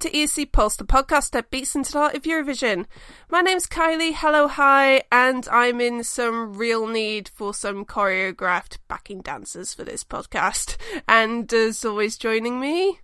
[0.00, 2.86] to ESC Pulse, the podcast that beats into the heart of Eurovision.
[3.28, 9.22] My name's Kylie, hello, hi, and I'm in some real need for some choreographed backing
[9.22, 10.76] dancers for this podcast.
[11.08, 13.00] And as always, joining me.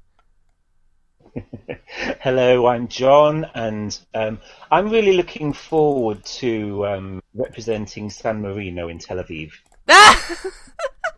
[2.20, 4.38] Hello, I'm John, and um,
[4.70, 9.50] I'm really looking forward to um, representing San Marino in Tel Aviv.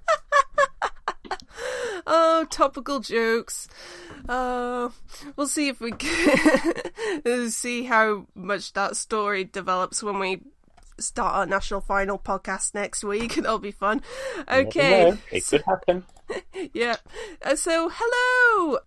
[2.07, 3.69] oh, topical jokes.
[4.29, 4.89] Uh,
[5.37, 10.41] we'll see if we can see how much that story develops when we
[10.99, 13.35] start our national final podcast next week.
[13.37, 14.03] That'll be fun.
[14.51, 16.05] Okay, it could happen.
[16.75, 16.97] yeah.
[17.43, 18.79] Uh, so, hello.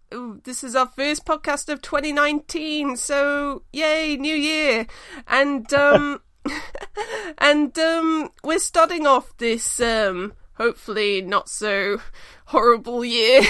[0.44, 2.98] This is our first podcast of 2019.
[2.98, 4.88] So, yay, new year.
[5.28, 6.22] And um
[7.38, 12.02] and um we're starting off this um hopefully not so
[12.50, 13.44] horrible year.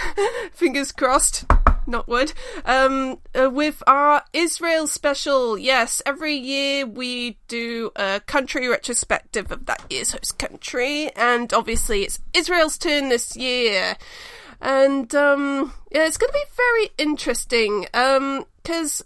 [0.52, 1.44] Fingers crossed.
[1.86, 2.32] Not wood.
[2.64, 9.66] Um, uh, with our Israel special, yes, every year we do a country retrospective of
[9.66, 13.96] that year's host country, and obviously it's Israel's turn this year.
[14.60, 19.04] And, um, yeah, it's gonna be very interesting, um, cause,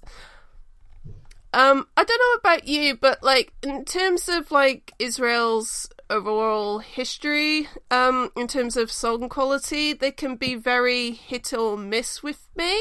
[1.52, 7.68] um, I don't know about you, but like, in terms of like Israel's overall history
[7.90, 9.92] um, in terms of song quality.
[9.92, 12.78] They can be very hit or miss with me.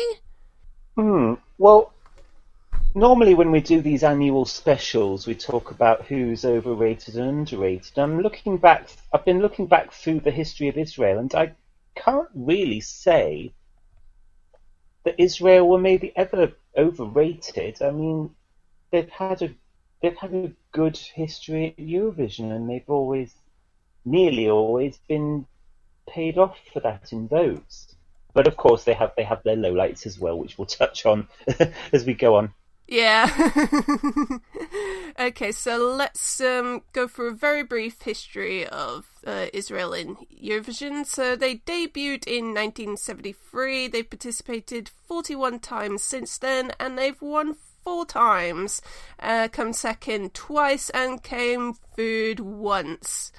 [0.96, 1.36] Hmm.
[1.58, 1.94] Well,
[2.96, 7.98] normally when we do these annual specials, we talk about who's overrated and underrated.
[7.98, 8.90] I'm looking back.
[9.14, 11.54] I've been looking back through the history of Israel, and I
[11.96, 13.54] can't really say
[15.04, 17.82] that Israel were maybe ever overrated.
[17.82, 18.32] I mean,
[18.92, 19.50] they've had a
[20.02, 23.34] they've had a good history at Eurovision, and they've always,
[24.06, 25.46] nearly always, been
[26.08, 27.96] paid off for that in votes.
[28.34, 31.28] But of course, they have they have their lowlights as well, which we'll touch on
[31.94, 32.54] as we go on.
[32.90, 33.30] Yeah.
[35.20, 41.06] okay, so let's um, go through a very brief history of uh, Israel in Eurovision.
[41.06, 43.90] So they debuted in 1973.
[43.90, 48.82] They've participated 41 times since then, and they've won four times,
[49.20, 53.32] uh, come second twice, and came third once.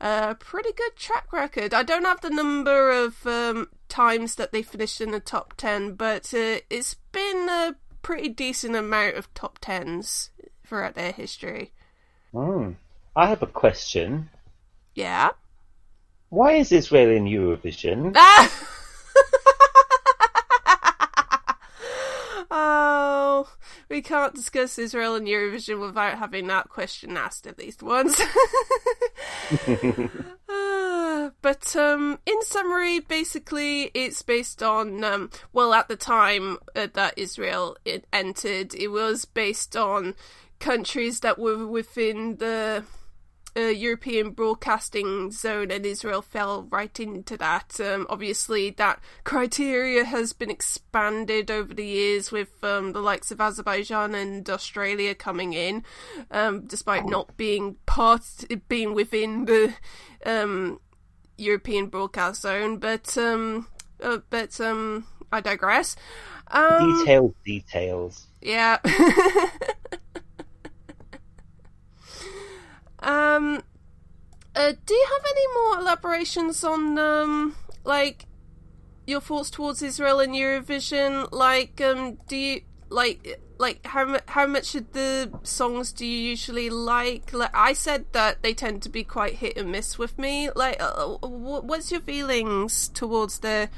[0.00, 1.72] Uh, pretty good track record.
[1.72, 5.94] I don't have the number of um, times that they finished in the top 10,
[5.94, 10.30] but uh, it's been a pretty decent amount of top 10s
[10.66, 11.72] throughout their history.
[12.34, 12.74] Mm.
[13.14, 14.28] I have a question.
[14.94, 15.30] Yeah?
[16.30, 18.16] Why is Israel in Eurovision?
[23.92, 28.18] we can't discuss Israel and Eurovision without having that question asked at least once.
[30.48, 36.88] uh, but um, in summary, basically, it's based on um, well, at the time uh,
[36.94, 37.76] that Israel
[38.14, 40.14] entered, it was based on
[40.58, 42.84] countries that were within the
[43.56, 47.78] uh, European broadcasting zone, and Israel fell right into that.
[47.80, 53.40] Um, obviously, that criteria has been expanded over the years with um, the likes of
[53.40, 55.84] Azerbaijan and Australia coming in,
[56.30, 58.22] um, despite not being part,
[58.68, 59.74] being within the
[60.24, 60.80] um,
[61.36, 62.78] European broadcast zone.
[62.78, 63.68] But um,
[64.00, 65.96] uh, but um, I digress.
[66.50, 68.26] details, details.
[68.40, 68.78] Yeah.
[73.02, 73.62] Um,
[74.54, 78.26] uh, do you have any more elaborations on um, like
[79.06, 81.28] your thoughts towards Israel and Eurovision?
[81.32, 86.70] Like, um, do you like like how how much of the songs do you usually
[86.70, 87.32] like?
[87.32, 90.50] Like I said that they tend to be quite hit and miss with me.
[90.54, 93.68] Like, uh, what's your feelings towards the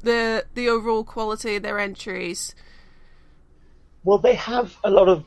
[0.00, 2.54] the the overall quality of their entries?
[4.04, 5.24] Well, they have a lot of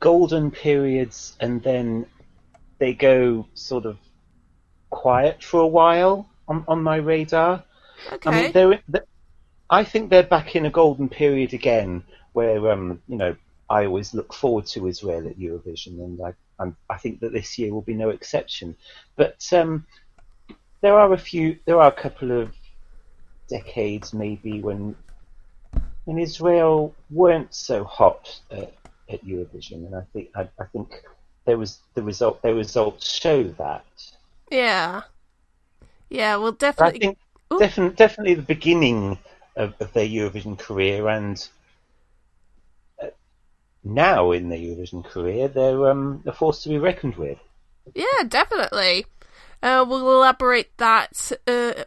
[0.00, 2.06] golden periods and then
[2.82, 3.96] they go sort of
[4.90, 7.62] quiet for a while on, on my radar.
[8.12, 8.28] Okay.
[8.28, 9.06] I mean, they're, they're,
[9.70, 12.02] I think they're back in a golden period again,
[12.32, 13.36] where um, you know
[13.70, 17.56] I always look forward to Israel at Eurovision, and I I'm, i think that this
[17.56, 18.74] year will be no exception.
[19.14, 19.86] But um,
[20.80, 22.50] there are a few, there are a couple of
[23.48, 24.96] decades maybe when
[26.04, 28.74] when Israel weren't so hot at,
[29.08, 30.90] at Eurovision, and I think I, I think
[31.44, 32.42] there was the result.
[32.42, 33.84] Their results show that.
[34.50, 35.02] Yeah,
[36.10, 36.36] yeah.
[36.36, 36.98] Well, definitely.
[36.98, 37.18] But I think
[37.60, 39.18] definitely, definitely the beginning
[39.56, 41.48] of, of their Eurovision career, and
[43.02, 43.08] uh,
[43.84, 47.38] now in their Eurovision career, they're um, a force to be reckoned with.
[47.94, 49.06] Yeah, definitely.
[49.62, 51.84] Uh, we'll elaborate that uh,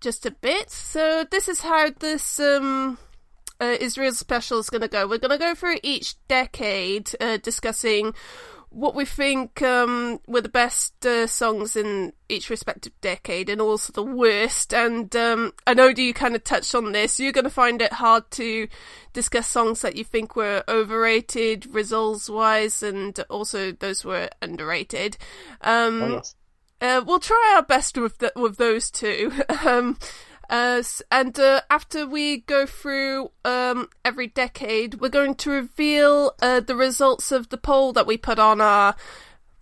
[0.00, 0.70] just a bit.
[0.70, 2.98] So this is how this um,
[3.60, 5.06] uh, Israel special is going to go.
[5.06, 8.14] We're going to go through each decade, uh, discussing
[8.70, 13.92] what we think um, were the best uh, songs in each respective decade and also
[13.92, 14.74] the worst.
[14.74, 17.18] And um, I know you kind of touched on this.
[17.18, 18.68] You're going to find it hard to
[19.12, 25.16] discuss songs that you think were overrated, results wise, and also those were underrated.
[25.62, 26.34] Um, Oh, yes.
[26.80, 29.32] uh, we'll try our best with the, with those two.
[30.48, 36.60] uh, and uh, after we go through um, every decade, we're going to reveal uh,
[36.60, 38.94] the results of the poll that we put on our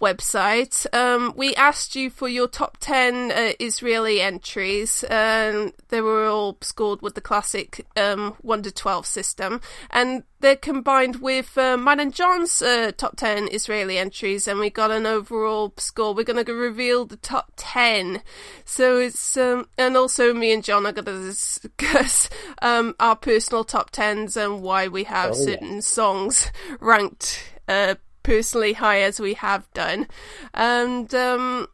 [0.01, 0.87] website.
[0.95, 6.59] Um, we asked you for your top 10 uh, Israeli entries, and they were all
[6.61, 9.61] scored with the classic um, 1 to 12 system.
[9.91, 14.69] And they're combined with uh, mine and John's uh, top 10 Israeli entries, and we
[14.71, 16.15] got an overall score.
[16.15, 18.23] We're going to reveal the top 10.
[18.65, 22.29] So it's, um, and also me and John are going to discuss
[22.61, 25.45] um, our personal top 10s and why we have Oh, yeah.
[25.45, 26.51] certain songs
[26.81, 27.95] ranked uh,
[28.27, 30.09] personally high as we have done.
[30.53, 31.69] And um,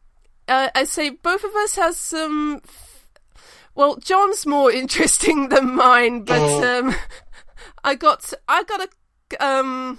[0.47, 2.61] uh, I say both of us has some.
[3.75, 6.79] Well, John's more interesting than mine, but Oh.
[6.79, 6.95] um,
[7.83, 9.97] I got I got a um,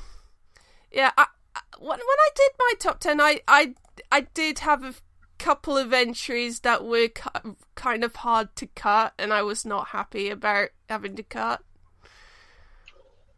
[0.93, 1.11] yeah.
[1.19, 3.75] I, I- when when I did my top ten, I I
[4.13, 4.95] I did have a
[5.39, 9.89] couple of entries that were ki- kind of hard to cut, and I was not
[9.89, 11.63] happy about having to cut.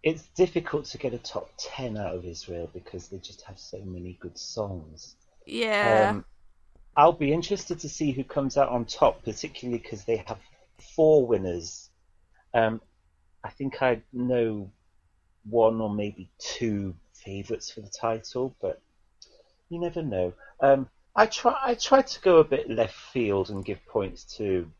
[0.02, 3.78] It's difficult to get a top 10 out of Israel because they just have so
[3.84, 5.16] many good songs.
[5.46, 6.10] Yeah.
[6.10, 6.24] Um,
[6.96, 10.38] I'll be interested to see who comes out on top, particularly because they have
[10.94, 11.90] four winners.
[12.54, 12.80] Um,
[13.44, 14.70] I think I know
[15.44, 18.80] one or maybe two favourites for the title, but
[19.68, 20.32] you never know.
[20.60, 21.56] Um, I try.
[21.62, 24.70] I tried to go a bit left field and give points to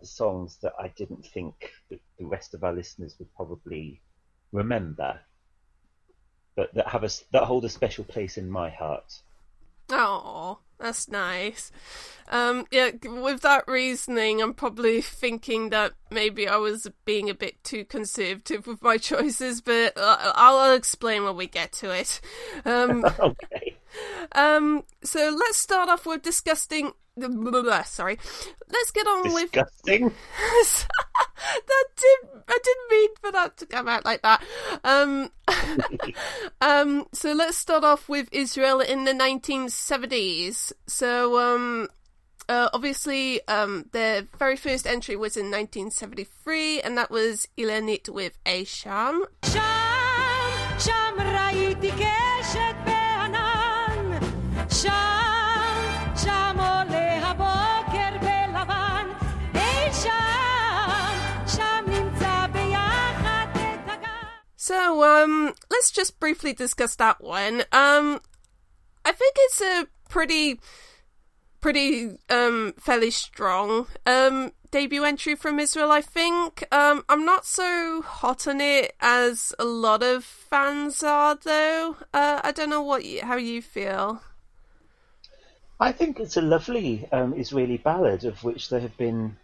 [0.00, 4.00] the songs that I didn't think the rest of our listeners would probably
[4.54, 5.20] remember,
[6.56, 9.20] but that have a that hold a special place in my heart.
[9.90, 11.70] Oh, that's nice.
[12.28, 17.62] Um, yeah, with that reasoning, I'm probably thinking that maybe I was being a bit
[17.62, 22.20] too conservative with my choices, but uh, I'll explain when we get to it.
[22.64, 23.76] Um, okay.
[24.32, 26.92] um, so let's start off with discussing.
[27.16, 28.18] Blah, blah, blah, sorry.
[28.72, 30.04] Let's get on Disgusting.
[30.04, 30.14] with.
[30.62, 30.88] Disgusting.
[31.66, 32.18] that did.
[32.48, 34.42] I didn't mean for that to come out like that.
[34.82, 35.30] Um,
[36.60, 40.72] um, so let's start off with Israel in the 1970s.
[40.88, 41.88] So um,
[42.48, 48.36] uh, obviously, um, their very first entry was in 1973, and that was Ilanit with
[48.44, 49.24] Ey Sham.
[49.44, 51.16] Sham, Sham,
[64.64, 67.64] So, um, let's just briefly discuss that one.
[67.70, 68.22] Um,
[69.04, 70.58] I think it's a pretty,
[71.60, 76.64] pretty, um, fairly strong, um, debut entry from Israel, I think.
[76.72, 81.96] Um, I'm not so hot on it as a lot of fans are, though.
[82.14, 84.22] Uh, I don't know what you, how you feel.
[85.78, 89.36] I think it's a lovely um, Israeli ballad, of which there have been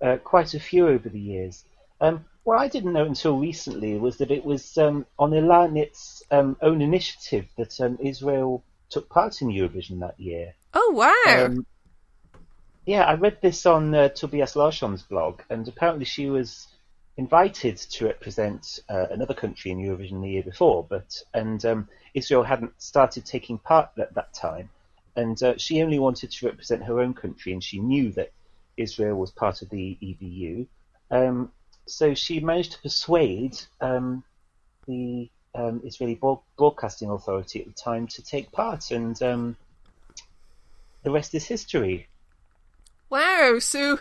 [0.00, 1.64] uh, quite a few over the years.
[2.00, 6.56] Um, what I didn't know until recently was that it was um, on Ilanit's um,
[6.60, 10.54] own initiative that um, Israel took part in Eurovision that year.
[10.74, 11.46] Oh, wow.
[11.46, 11.66] Um,
[12.86, 16.68] yeah, I read this on uh, Tobias Larsson's blog, and apparently she was
[17.16, 22.42] invited to represent uh, another country in Eurovision the year before, but and um, Israel
[22.42, 24.68] hadn't started taking part at that time,
[25.16, 28.32] and uh, she only wanted to represent her own country, and she knew that
[28.76, 30.66] Israel was part of the EBU,
[31.10, 31.50] um,
[31.86, 34.24] so she managed to persuade um,
[34.86, 39.56] the um, Israeli Broad- Broadcasting Authority at the time to take part, and um,
[41.02, 42.08] the rest is history.
[43.10, 44.00] Wow, so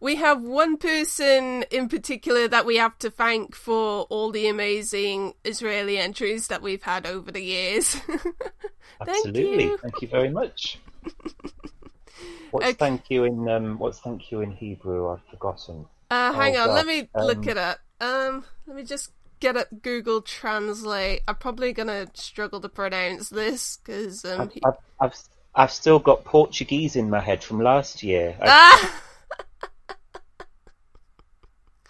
[0.00, 5.34] we have one person in particular that we have to thank for all the amazing
[5.44, 7.96] Israeli entries that we've had over the years.
[9.04, 9.68] Thank Absolutely.
[9.68, 9.78] you.
[9.78, 10.78] Thank you very much.
[12.50, 12.72] What's Okay.
[12.74, 15.10] thank you in um, what's thank you in Hebrew?
[15.10, 15.86] I've forgotten.
[16.14, 16.86] Uh, hang Oh, on, let God.
[16.86, 17.80] me look Um, it up.
[18.00, 21.22] Um, let me just get up Google Translate.
[21.26, 24.40] I'm probably gonna struggle to pronounce this because um.
[24.40, 25.14] I've, I've, I've
[25.54, 28.36] I've still got Portuguese in my head from last year.
[28.46, 29.02] Ah!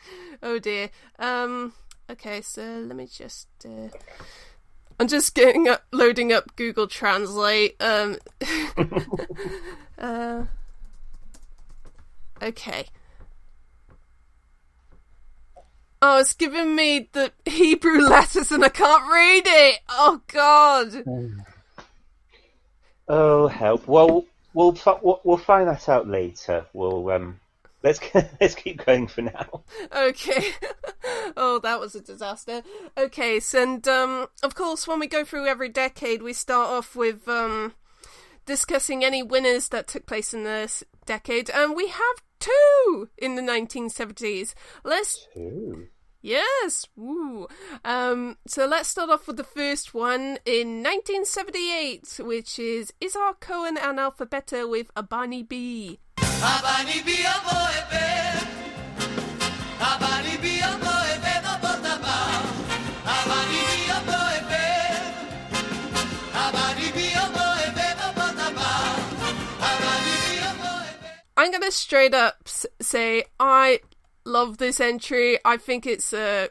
[0.43, 0.90] oh dear.
[1.19, 1.73] Um.
[2.11, 3.49] Okay, so let me just.
[3.64, 3.88] Uh...
[5.00, 7.76] I'm just getting up, loading up Google Translate.
[7.83, 8.19] Um.
[9.99, 10.45] uh.
[12.43, 12.87] Okay.
[16.06, 19.80] Oh, it's giving me the Hebrew letters and I can't read it.
[19.88, 21.02] Oh God.
[23.08, 23.88] Oh help!
[23.88, 26.66] Well, we'll we'll, we'll find that out later.
[26.75, 27.40] We'll um,
[27.82, 28.00] let's
[28.38, 29.62] let's keep going for now.
[29.96, 30.49] Okay.
[31.38, 32.62] oh, that was a disaster.
[32.99, 36.94] Okay, so and um, of course, when we go through every decade, we start off
[36.94, 37.73] with um,
[38.44, 43.42] discussing any winners that took place in this decade, and we have two in the
[43.42, 44.52] 1970s.
[44.84, 45.88] Let's Ooh.
[46.25, 46.87] Yes.
[46.97, 47.49] Woo.
[47.85, 53.76] Um, so let's start off with the first one in 1978, which is Izhar Cohen
[53.76, 55.99] and Alphabeta with A-Ba-Ni-Bi.
[56.16, 58.07] Abani bi abo ebe.
[59.90, 62.16] Abani bi abo ebe no botaba.
[63.04, 64.64] Abani bi abo ebe.
[66.45, 68.71] Abani bi abo ebe no botaba.
[69.61, 71.09] Abani bi abo ebe.
[71.37, 72.49] I'm gonna straight up
[72.81, 73.81] say I
[74.25, 75.38] love this entry.
[75.45, 76.49] I think it's a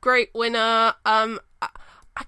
[0.00, 0.94] great winner.
[1.04, 1.68] Um, I,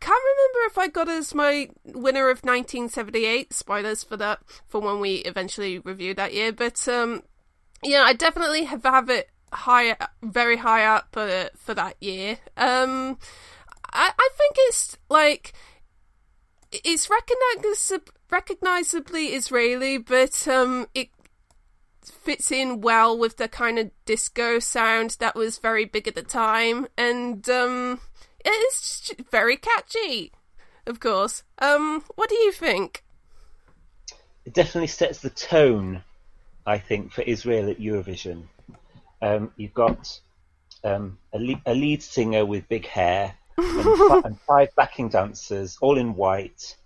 [0.01, 3.53] can't remember if I got as my winner of 1978.
[3.53, 7.23] Spoilers for that for when we eventually review that year, but um,
[7.83, 12.39] yeah, I definitely have have it high, very high up uh, for that year.
[12.57, 13.19] Um,
[13.93, 15.53] I I think it's like
[16.71, 21.09] it's recognizab- recognizably Israeli, but um, it
[22.11, 26.23] fits in well with the kind of disco sound that was very big at the
[26.23, 28.01] time, and um,
[28.45, 30.33] it's very catchy.
[30.87, 31.43] Of course.
[31.59, 33.05] Um, what do you think?
[34.45, 36.03] It definitely sets the tone,
[36.67, 38.45] I think, for Israel at Eurovision.
[39.21, 40.19] Um, you've got
[40.85, 45.77] um, a, le- a lead singer with big hair and, fi- and five backing dancers,
[45.83, 46.77] all in white,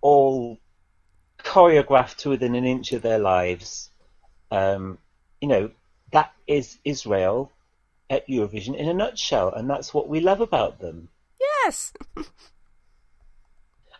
[0.00, 0.58] all
[1.44, 3.90] choreographed to within an inch of their lives.
[4.50, 4.98] Um,
[5.40, 5.70] you know,
[6.12, 7.50] that is Israel
[8.10, 11.08] at Eurovision in a nutshell, and that's what we love about them.
[11.40, 11.92] Yes.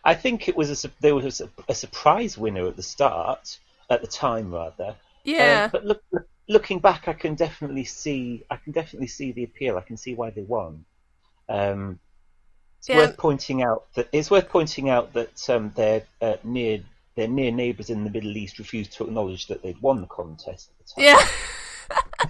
[0.03, 3.57] I think it was a, there was a, a surprise winner at the start,
[3.89, 4.95] at the time rather.
[5.23, 5.63] Yeah.
[5.63, 9.43] Um, but look, look, looking back, I can definitely see, I can definitely see the
[9.43, 9.77] appeal.
[9.77, 10.85] I can see why they won.
[11.49, 11.99] Um,
[12.77, 12.97] it's Yeah.
[12.97, 16.83] worth pointing out that it's worth pointing out that um, their uh, near
[17.15, 20.69] their near neighbours in the Middle East refused to acknowledge that they'd won the contest
[20.71, 21.05] at the time.
[21.05, 22.29] Yeah.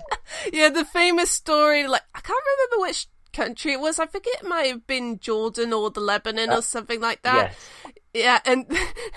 [0.54, 4.00] yeah, the famous story, like, I can't remember which country it was.
[4.00, 7.52] I think it might have been Jordan or the Lebanon or uh, something like that.
[7.52, 7.94] Yes.
[8.14, 8.66] Yeah, and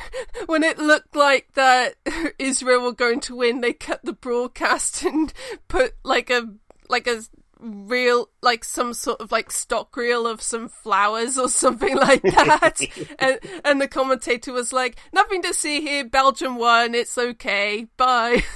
[0.47, 1.95] when it looked like that
[2.39, 5.33] Israel were going to win, they cut the broadcast and
[5.69, 6.49] put like a
[6.89, 7.23] like a
[7.61, 12.81] real like some sort of like stock reel of some flowers or something like that.
[13.19, 16.05] and and the commentator was like, "Nothing to see here.
[16.05, 16.95] Belgium won.
[16.95, 17.87] It's okay.
[17.97, 18.45] Bye."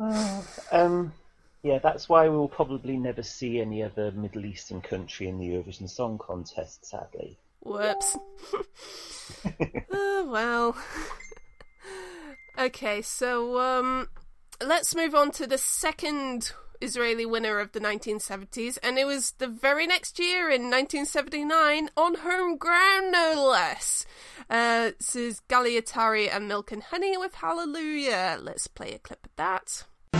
[0.70, 1.12] Um,
[1.62, 5.48] yeah, that's why we will probably never see any other Middle Eastern country in the
[5.48, 7.36] Eurovision Song Contest, sadly.
[7.60, 8.16] Whoops.
[9.92, 10.76] oh, well.
[12.58, 14.08] okay, so um,
[14.60, 19.48] let's move on to the second Israeli winner of the 1970s, and it was the
[19.48, 24.06] very next year in 1979 on home ground, no less.
[24.48, 28.38] Uh, this is Gali Atari and Milk and Honey with Hallelujah.
[28.40, 29.84] Let's play a clip of that.
[30.12, 30.18] we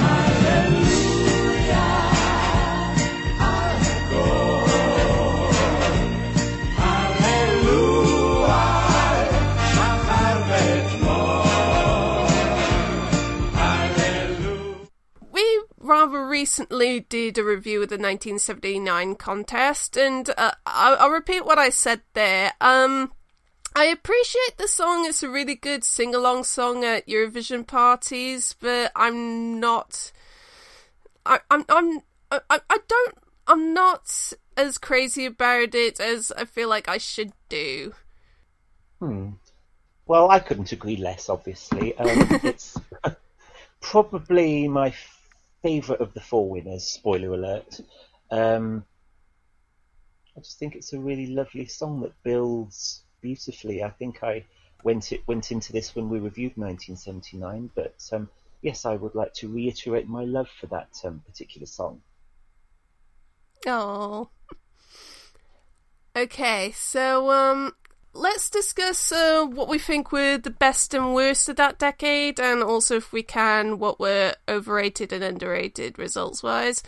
[15.88, 21.58] rather recently did a review of the 1979 contest, and uh, I'll, I'll repeat what
[21.58, 22.52] I said there.
[22.60, 23.12] Um,
[23.74, 29.58] I appreciate the song; it's a really good sing-along song at Eurovision parties, but I'm
[29.58, 30.12] not.
[31.24, 31.64] I, I'm.
[31.68, 32.00] I'm.
[32.30, 33.18] I, I I don't.
[33.46, 37.94] I'm not as crazy about it as I feel like I should do.
[40.06, 41.96] Well, I couldn't agree less, obviously.
[41.96, 42.08] Um,
[42.42, 42.76] it's
[43.80, 44.92] probably my
[45.62, 47.80] favourite of the four winners, spoiler alert.
[48.30, 48.84] Um,
[50.36, 53.82] I just think it's a really lovely song that builds beautifully.
[53.82, 54.44] I think I
[54.84, 58.28] went it went into this when we reviewed 1979, but um,
[58.62, 62.00] yes, I would like to reiterate my love for that um, particular song.
[63.66, 64.30] Oh.
[66.16, 67.74] Okay, so um
[68.18, 72.62] let's discuss uh, what we think were the best and worst of that decade and
[72.62, 76.82] also if we can what were overrated and underrated results wise.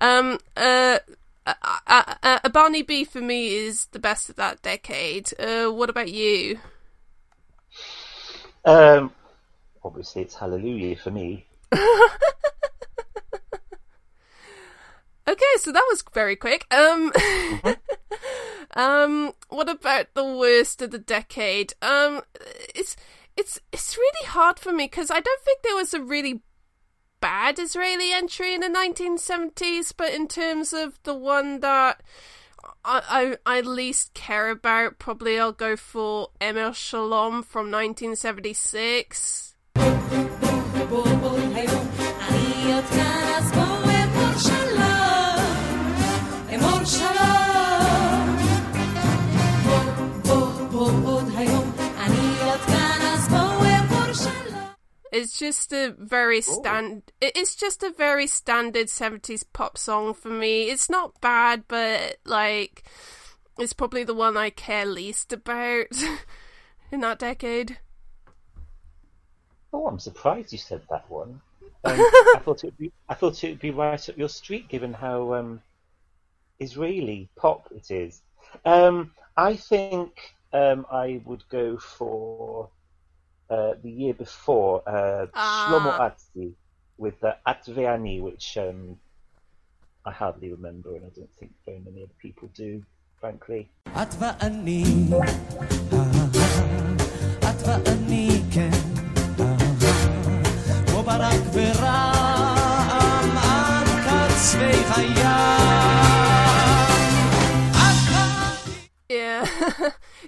[0.00, 0.98] Um uh
[1.46, 1.54] uh,
[1.86, 5.30] uh, A-Ba-Ni-Bi for me is the best of that decade.
[5.38, 6.58] Uh, what about you?
[8.64, 9.12] Um,
[9.84, 11.46] obviously, it's Hallelujah for me.
[15.28, 16.72] Okay, so that was very quick.
[16.72, 17.12] Um,
[18.76, 21.74] um, what about the worst of the decade?
[21.82, 22.22] Um,
[22.74, 22.96] it's
[23.36, 26.42] it's it's really hard for me because I don't think there was a really
[27.20, 32.02] bad Israeli entry in the 1970s, but in terms of the one that
[32.84, 39.54] I, I, I least care about, probably I'll go for Emor Shalom from 1976.
[55.16, 57.10] It's just a very stand.
[57.22, 60.64] It's just a very standard seventies pop song for me.
[60.64, 62.84] It's not bad, but like,
[63.58, 65.86] it's probably the one I care least about
[66.92, 67.78] in that decade.
[69.72, 71.40] Oh, I'm surprised you said that one.
[71.84, 72.92] Um, I thought it would be.
[73.08, 75.62] I thought it would be right up your street, given how um,
[76.58, 78.20] Israeli pop it is.
[78.64, 82.68] Um, I think um, I would go for
[83.50, 85.68] uh, the year before, uh, ah.
[85.68, 86.52] Shlomo Artzi
[86.98, 88.98] with uh, the which um,
[90.04, 92.82] I hardly remember, and I don't think very many other people do,
[93.20, 93.68] frankly.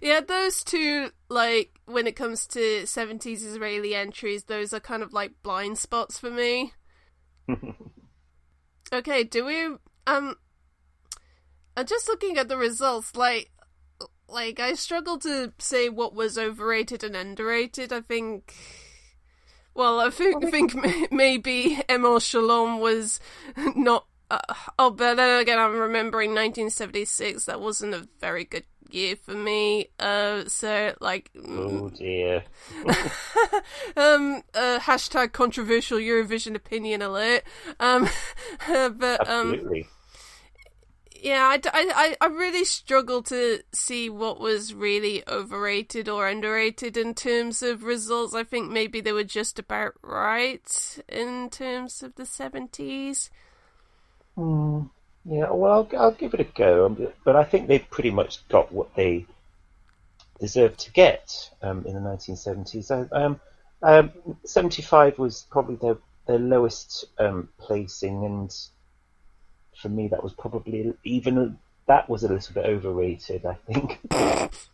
[0.02, 0.20] Yeah.
[0.20, 5.32] Those two, like, when it comes to seventies Israeli entries, those are kind of like
[5.42, 6.72] blind spots for me.
[8.92, 9.66] okay, do we?
[10.06, 10.36] Um,
[11.76, 13.14] I'm just looking at the results.
[13.14, 13.50] Like,
[14.28, 17.92] like I struggle to say what was overrated and underrated.
[17.92, 18.54] I think.
[19.74, 20.74] Well, I think think
[21.12, 23.20] maybe Emor Shalom was
[23.76, 24.07] not.
[24.30, 24.38] Uh,
[24.78, 27.46] oh, but then again, I'm remembering 1976.
[27.46, 29.88] That wasn't a very good year for me.
[29.98, 32.44] Uh, so like, mm, Oh dear.
[33.96, 37.44] um, uh, hashtag controversial Eurovision opinion alert.
[37.80, 38.08] Um,
[38.66, 39.86] but um, Absolutely.
[41.20, 47.82] yeah, I really struggle to see what was really overrated or underrated in terms of
[47.82, 48.34] results.
[48.34, 53.30] I think maybe they were just about right in terms of the 70s.
[55.24, 58.46] Yeah, well, I'll, I'll give it a go, um, but I think they've pretty much
[58.48, 59.26] got what they
[60.40, 62.90] deserve to get um, in the 1970s.
[62.90, 63.40] Uh, Um,
[63.82, 64.12] um,
[64.44, 68.54] 75 was probably their, their lowest um, placing, and
[69.80, 73.44] for me, that was probably even that was a little bit overrated.
[73.46, 74.00] I think.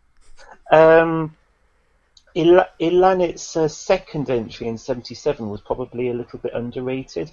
[2.36, 2.66] Il-
[3.56, 7.30] uh, second entry in 77 was probably a little bit underrated.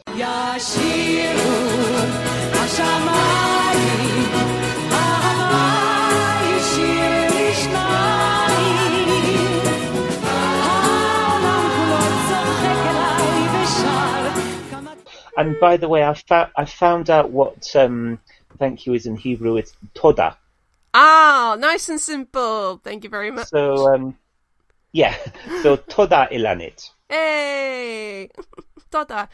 [15.37, 18.19] And by the way, I, fa- I found out what um,
[18.59, 19.57] thank you is in Hebrew.
[19.57, 20.37] It's toda.
[20.93, 22.77] Ah, nice and simple.
[22.83, 23.47] Thank you very much.
[23.47, 24.15] So um,
[24.91, 25.15] yeah.
[25.61, 26.89] So toda Ilanit.
[27.09, 28.29] Hey,
[28.91, 29.29] toda.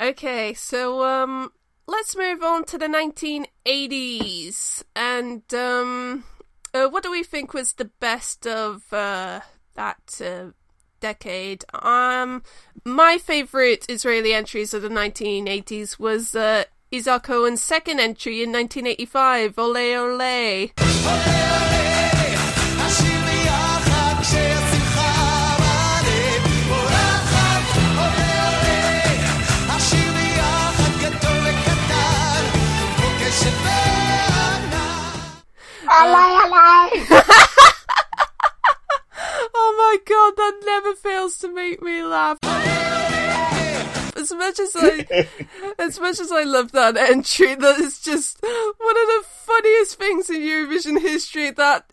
[0.00, 1.52] Okay, so um,
[1.86, 6.24] let's move on to the 1980s, and um,
[6.72, 9.40] uh, what do we think was the best of uh,
[9.74, 10.52] that uh,
[11.00, 11.64] decade?
[11.74, 12.42] Um,
[12.84, 19.58] my favorite Israeli entries of the 1980s was uh, Izhar Cohen's second entry in 1985,
[19.58, 20.12] Ole Ole.
[20.20, 21.87] ole, ole.
[39.60, 42.38] Oh my god, that never fails to make me laugh.
[44.16, 45.28] As much as I,
[45.78, 50.30] as much as I love that entry, that is just one of the funniest things
[50.30, 51.50] in Eurovision history.
[51.50, 51.90] That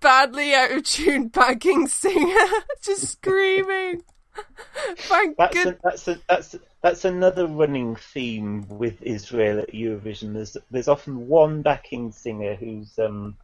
[0.00, 2.46] badly out of tune backing singer
[2.82, 4.02] just screaming.
[4.96, 5.66] Thank That's good.
[5.68, 10.34] a, that's a, that's that's another running theme with Israel at Eurovision.
[10.34, 13.36] There's there's often one backing singer who's um,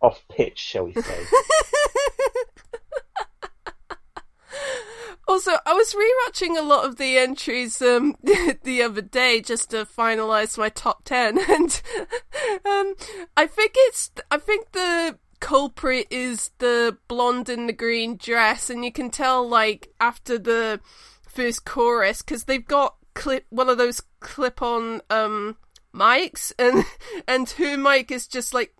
[0.00, 1.24] off pitch, shall we say?
[5.28, 9.86] Also, I was rewatching a lot of the entries um, the other day just to
[9.86, 11.80] finalize my top ten, and
[12.66, 12.94] um,
[13.34, 18.84] I think it's I think the culprit is the blonde in the green dress, and
[18.84, 20.80] you can tell like after the
[21.26, 25.56] first chorus because they've got clip one of those clip-on um
[25.92, 26.84] mics, and
[27.26, 28.72] and her mic is just like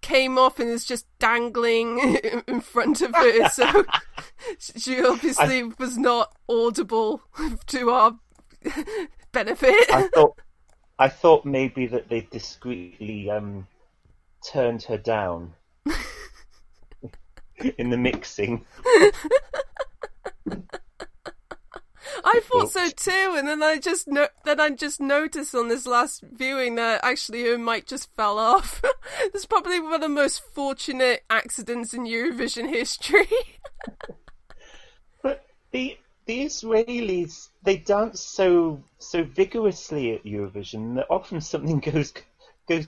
[0.00, 1.98] came off and is just dangling
[2.46, 3.84] in front of her, so
[4.76, 7.20] she obviously was not audible
[7.66, 8.16] to our
[9.32, 9.74] benefit.
[9.92, 10.38] I thought
[11.00, 13.66] I thought maybe that they discreetly um,
[14.46, 15.54] turned her down
[17.78, 18.64] in the mixing.
[22.24, 25.86] I thought so too, and then I just no- then I just noticed on this
[25.86, 28.82] last viewing that actually her mic just fell off.
[29.20, 33.28] it's probably one of the most fortunate accidents in Eurovision history.
[35.22, 42.12] But the the Israelis they dance so so vigorously at Eurovision that often something goes
[42.68, 42.86] goes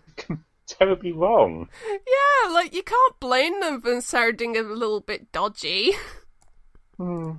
[0.66, 1.68] terribly wrong.
[1.88, 5.92] yeah, like you can't blame them for sounding a little bit dodgy.
[6.96, 7.32] Hmm.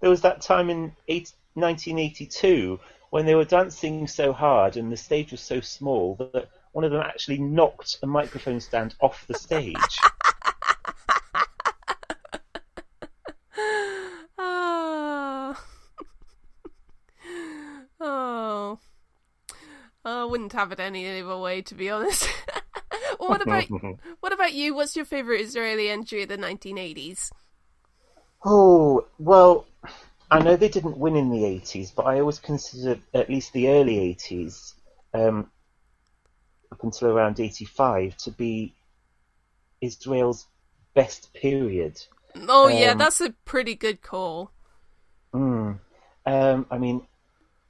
[0.00, 4.96] There was that time in eight, 1982 when they were dancing so hard and the
[4.96, 9.34] stage was so small that one of them actually knocked a microphone stand off the
[9.34, 9.76] stage.
[20.52, 22.28] wouldn't have it any other way, to be honest.
[23.18, 23.64] Well, what about
[24.20, 24.74] what about you?
[24.74, 27.30] What's your favorite Israeli entry of the 1980s?
[28.44, 29.66] Oh, well,
[30.30, 33.68] I know they didn't win in the 80s, but I always considered at least the
[33.68, 34.74] early 80s,
[35.14, 35.50] um,
[36.72, 38.74] up until around 85, to be
[39.80, 40.46] Israel's
[40.94, 42.00] best period.
[42.48, 44.50] Oh yeah, Um, that's a pretty good call.
[45.34, 45.78] Mm.
[46.26, 47.06] Um, I mean,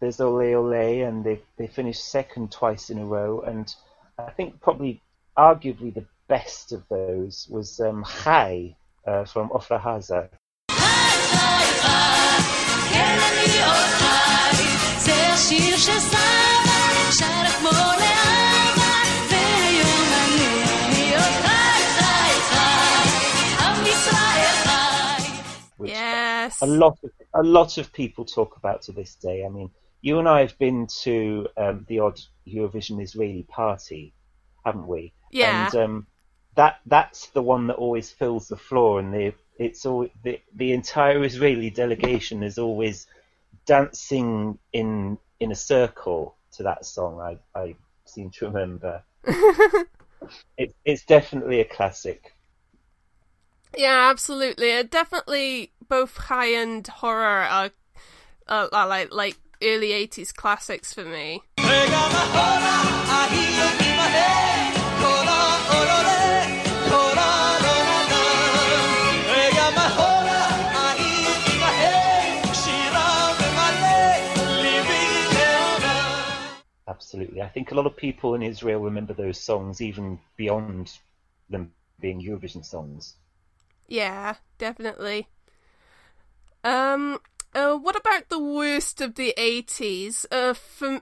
[0.02, 3.40] there's Ole Ole, and they they finished second twice in a row.
[3.42, 3.72] And
[4.18, 5.00] I think probably,
[5.38, 8.74] arguably, the best of those was um, Chai
[9.06, 10.28] uh, from Ofra Haza.
[25.84, 26.60] yes.
[26.60, 29.44] A lot of a lot of people talk about to this day.
[29.44, 29.70] I mean,
[30.02, 34.12] you and I have been to um, the odd Eurovision Israeli party,
[34.64, 35.12] haven't we?
[35.30, 35.66] Yeah.
[35.66, 36.06] And um,
[36.56, 40.72] that that's the one that always fills the floor, and the it's all the the
[40.72, 43.06] entire Israeli delegation is always
[43.64, 47.20] dancing in in a circle to that song.
[47.20, 49.02] I I seem to remember.
[50.58, 52.34] it, it's definitely a classic.
[53.76, 54.82] Yeah, absolutely.
[54.82, 57.70] Definitely both Chai and Hora are,
[58.46, 61.42] uh, are like like early 80s classics for me.
[76.88, 77.42] Absolutely.
[77.42, 80.98] I think a lot of people in Israel remember those songs even beyond
[81.50, 83.16] them being Eurovision songs.
[83.88, 85.26] Yeah, definitely.
[86.64, 87.18] Um,
[87.54, 90.26] uh, what about the worst of the 80s?
[90.30, 91.00] Uh, for,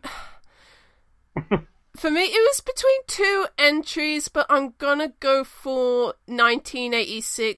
[1.97, 7.57] for me, it was between two entries, but I'm gonna go for 1986.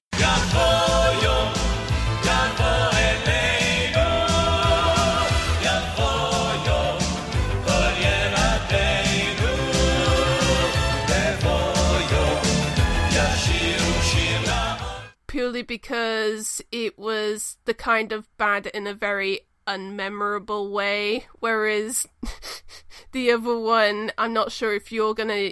[15.63, 22.05] Because it was the kind of bad in a very unmemorable way, whereas
[23.11, 25.51] the other one, I'm not sure if you're gonna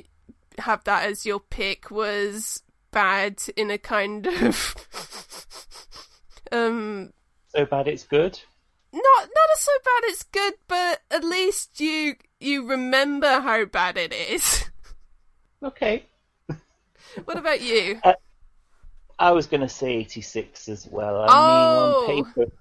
[0.60, 4.76] have that as your pick, was bad in a kind of
[6.52, 7.14] um
[7.50, 8.40] So bad it's good.
[8.94, 9.04] not
[9.36, 14.14] not as so bad it's good, but at least you you remember how bad it
[14.14, 14.66] is.
[15.64, 16.06] Okay.
[17.26, 18.02] what about you?
[19.22, 21.22] I was going to say 86 as well.
[21.22, 21.46] I Oh.
[21.48, 22.52] mean, on paper,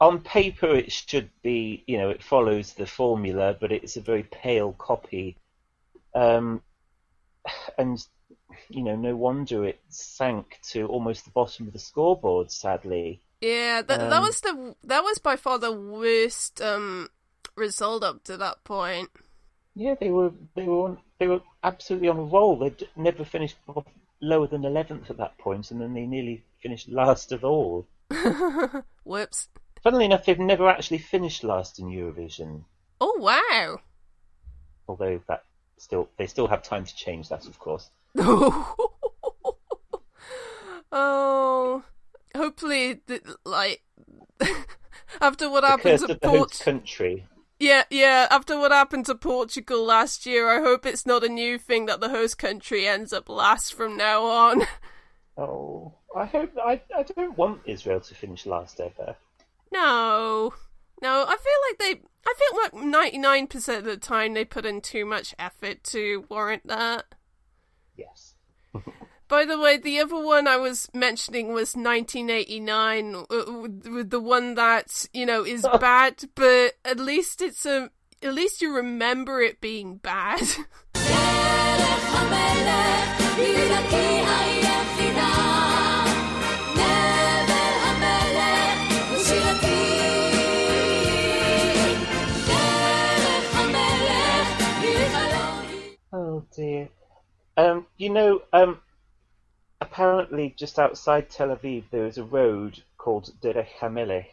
[0.00, 4.22] on paper it should be, you know, it follows the formula, but it's a very
[4.24, 5.36] pale copy.
[6.14, 6.62] Um,
[7.78, 7.98] and,
[8.68, 13.22] you know, no wonder it sank to almost the bottom of the scoreboard, sadly.
[13.40, 17.10] Yeah, that that Um, was the that was by far the worst um
[17.56, 19.10] result up to that point.
[19.76, 22.58] Yeah, they were they were on, they were absolutely on a roll.
[22.58, 23.56] They'd never finished
[24.20, 27.86] lower than eleventh at that point, and then they nearly finished last of all.
[29.04, 29.48] Whoops.
[29.82, 32.64] Funnily enough, they've never actually finished last in Eurovision,
[33.00, 33.80] Oh wow.
[34.88, 35.44] although that
[35.76, 37.90] still they still have time to change that, of course.
[40.92, 41.82] oh,
[42.36, 43.00] hopefully,
[43.44, 43.82] like
[45.20, 47.26] after what The happens at of Port, country.
[47.58, 48.26] Yeah, yeah.
[48.30, 52.00] After what happened to Portugal last year, I hope it's not a new thing that
[52.00, 54.62] the host country ends up last from now on.
[55.36, 56.80] Oh, I hope I.
[56.96, 59.16] I don't want Israel to finish last ever.
[59.72, 60.54] No,
[61.02, 61.24] no.
[61.26, 62.02] I feel like they.
[62.24, 65.82] I feel like ninety nine percent of the time they put in too much effort
[65.84, 67.06] to warrant that.
[67.96, 68.23] Yes.
[69.26, 74.54] By the way, the other one I was mentioning was 1989, with uh, the one
[74.54, 77.90] that you know is bad, but at least it's a
[78.22, 80.42] at least you remember it being bad.
[96.16, 96.88] Oh dear.
[97.56, 98.78] Um, you know, um,
[99.84, 104.26] apparently just outside Tel Aviv there is a road called Derech HaMelech.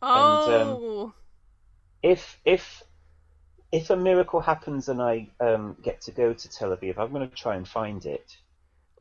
[0.00, 1.12] oh,
[2.02, 2.82] If if
[3.72, 7.28] if a miracle happens and I um, get to go to Tel Aviv, I'm going
[7.28, 8.36] to try and find it.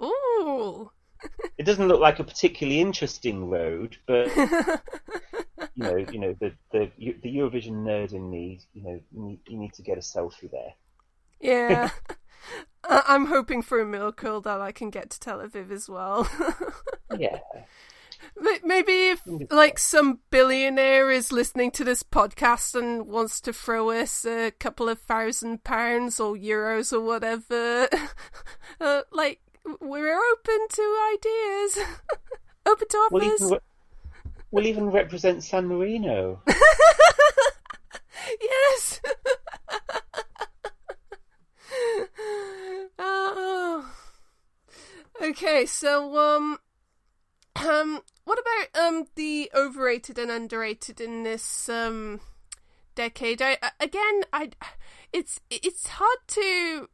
[0.02, 0.90] ooh.
[1.58, 4.36] It doesn't look like a particularly interesting road, but
[5.76, 9.40] you know, you know, the the the Eurovision nerd in me, you know, you need,
[9.48, 10.74] you need to get a selfie there.
[11.40, 11.90] Yeah.
[12.84, 16.28] I- I'm hoping for a miracle that I can get to Tel Aviv as well.
[17.18, 17.40] Yeah.
[18.64, 24.24] Maybe if like some billionaire is listening to this podcast and wants to throw us
[24.24, 27.90] a couple of thousand pounds or euros or whatever,
[28.80, 29.42] uh, like
[29.82, 31.80] we're open to ideas,
[32.66, 33.42] open to We'll offers.
[33.42, 33.60] even re-
[34.52, 36.42] we'll even represent San Marino.
[38.40, 39.02] Yes.
[42.98, 43.92] oh.
[45.22, 46.58] Okay, so um,
[47.56, 52.22] um, what about um the overrated and underrated in this um
[52.96, 53.40] decade?
[53.40, 54.50] I again, I
[55.14, 56.90] it's it's hard to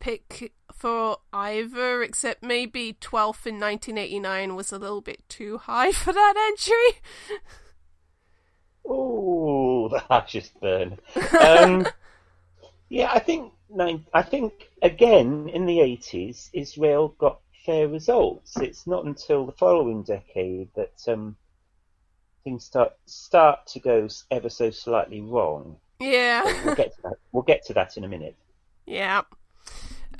[0.00, 6.12] pick for either, except maybe 12th in 1989 was a little bit too high for
[6.12, 7.00] that entry.
[8.84, 10.98] Oh, the harshest burn.
[11.40, 11.86] Um,
[12.88, 18.56] yeah, I think nine, I think again in the eighties, Israel got fair results.
[18.58, 21.36] It's not until the following decade that um,
[22.44, 25.76] things start start to go ever so slightly wrong.
[26.00, 26.44] Yeah.
[26.64, 27.16] We'll get to that.
[27.32, 28.36] We'll get to that in a minute.
[28.86, 29.22] Yeah.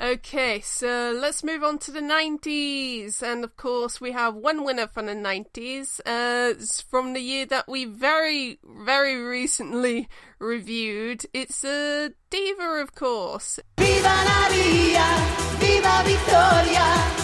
[0.00, 3.20] Okay, so let's move on to the 90s.
[3.20, 5.98] And of course, we have one winner from the 90s.
[6.06, 11.26] Uh, it's from the year that we very, very recently reviewed.
[11.32, 13.58] It's a diva, of course.
[13.78, 15.08] Viva la via,
[15.58, 17.17] viva Victoria,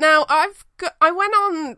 [0.00, 1.76] Now, I've got, I went on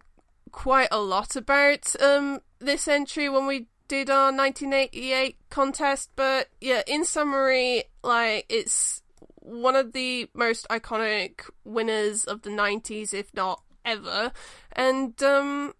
[0.52, 6.82] quite a lot about um this entry when we did our 1988 contest, but yeah,
[6.86, 9.02] in summary, like it's
[9.36, 14.32] one of the most iconic winners of the 90s, if not ever,
[14.72, 15.72] and um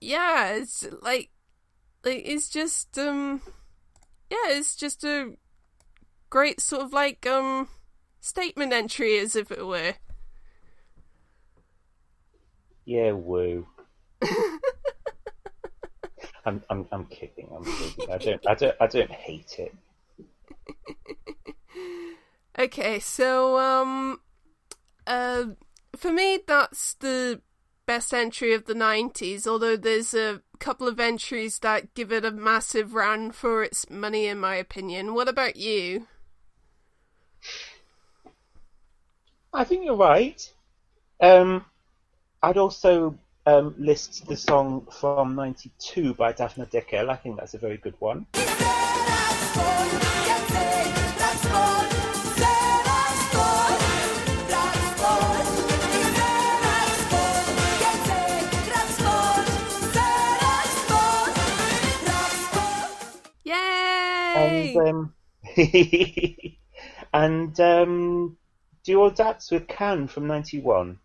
[0.00, 1.30] yeah, it's like
[2.04, 3.42] like it's just um
[4.30, 5.34] yeah, it's just a
[6.30, 7.68] great sort of like um
[8.20, 9.94] statement entry as if it were.
[12.84, 13.66] Yeah, woo.
[16.46, 17.50] I'm, I'm, I'm kidding.
[17.54, 18.10] I'm kidding.
[18.10, 19.74] I don't, I don't, I don't hate it.
[22.58, 24.20] Okay, so um
[25.06, 25.44] uh
[25.94, 27.40] for me that's the
[27.88, 32.30] best entry of the 90s, although there's a couple of entries that give it a
[32.30, 35.14] massive run for its money in my opinion.
[35.14, 36.06] What about you?
[39.54, 40.38] I think you're right.
[41.18, 41.64] Um,
[42.42, 47.08] I'd also um, list the song from '92 by Daphne Dekel.
[47.08, 48.26] I think that's a very good one.
[64.78, 65.14] um,
[67.12, 68.36] and um,
[68.96, 70.98] all that with Kan from '91.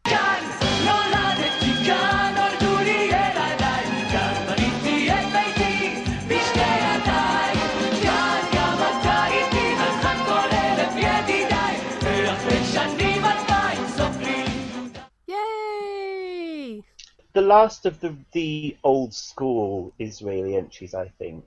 [17.33, 21.43] the last of the the old school Israeli entries, I think.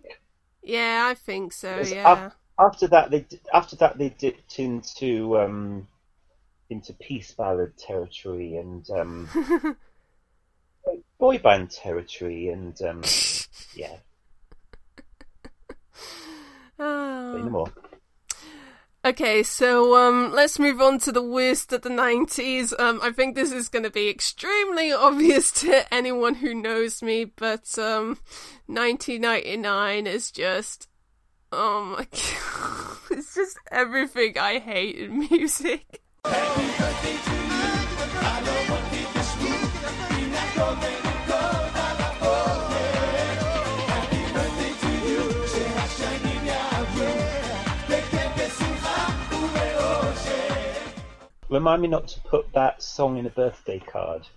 [0.66, 2.31] Yeah, I think so, yeah.
[2.59, 3.24] After that, they
[3.55, 5.87] after that they dipped into um,
[6.70, 9.29] into peace ballad territory and um,
[11.18, 13.02] boy band territory, and um,
[13.76, 13.96] yeah,
[16.79, 17.33] Ah.
[17.35, 17.72] say no more.
[19.07, 22.77] Okay, so um, let's move on to the worst of the 90s.
[22.77, 27.25] Um, I think this is going to be extremely obvious to anyone who knows me,
[27.25, 28.19] but um,
[28.66, 30.88] 1999 is just.
[31.53, 32.97] Oh my god.
[33.12, 36.03] It's just everything I hate in music.
[51.49, 54.27] Remind me not to put that song in a birthday card.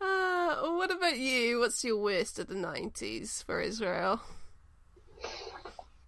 [0.00, 1.58] Uh, what about you?
[1.58, 4.20] What's your worst of the 90s for Israel?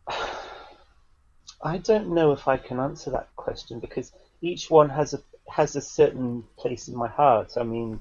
[1.62, 4.12] I don't know if I can answer that question because
[4.42, 7.52] each one has a has a certain place in my heart.
[7.56, 8.00] I mean,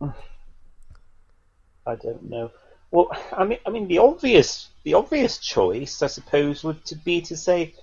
[0.02, 2.50] I don't know.
[2.94, 7.22] Well, I mean, I mean, the obvious, the obvious choice, I suppose, would to be
[7.22, 7.74] to say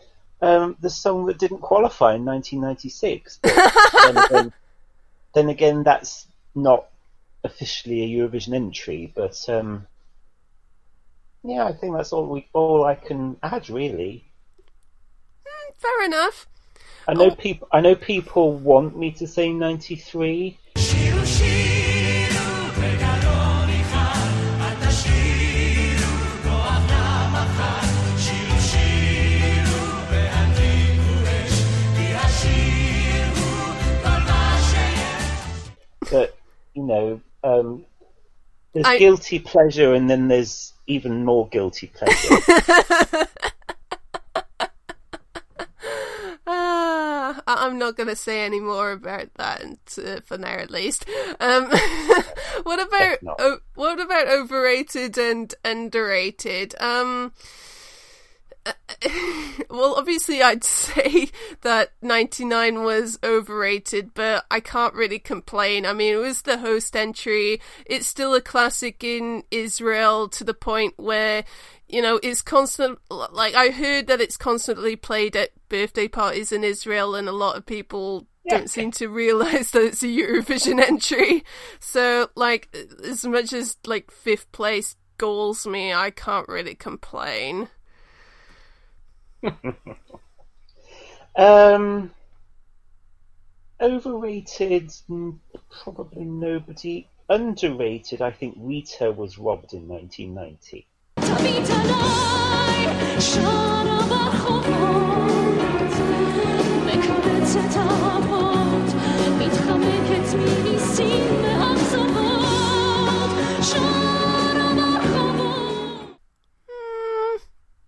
[0.42, 3.40] um, the song that didn't qualify in 1996.
[3.44, 4.54] then, again,
[5.36, 6.86] then, again, that's not
[7.44, 9.86] officially a Eurovision entry, but um,
[11.44, 14.24] yeah, I think that's all we, all I can add really.
[15.46, 16.48] Mm, fair enough.
[17.06, 17.36] I know oh.
[17.36, 17.68] people.
[17.70, 20.58] I know people want me to say 93,
[36.74, 37.86] you know, um,
[38.74, 43.28] there's I- guilty pleasure, and then there's even more guilty pleasure.
[46.48, 49.64] Ah, I'm not going to say any more about that
[50.04, 51.06] uh, for now, at least.
[51.40, 51.70] Um,
[52.64, 56.76] what about o- what about overrated and underrated?
[56.82, 57.34] Um,
[59.70, 61.30] well, obviously, I'd say
[61.62, 65.86] that 99 was overrated, but I can't really complain.
[65.86, 67.62] I mean, it was the host entry.
[67.86, 71.44] It's still a classic in Israel to the point where,
[71.88, 73.00] you know, it's constant.
[73.10, 77.58] Like, I heard that it's constantly played at birthday parties in Israel, and a lot
[77.58, 81.44] of people don't seem to realize that it's a Eurovision entry.
[81.80, 87.70] So, like, as much as, like, fifth place galls me, I can't really complain
[91.36, 92.12] um,
[93.80, 95.38] overrated, mm,
[95.84, 97.08] probably nobody.
[97.30, 100.88] Underrated, I think Rita was robbed in 1990.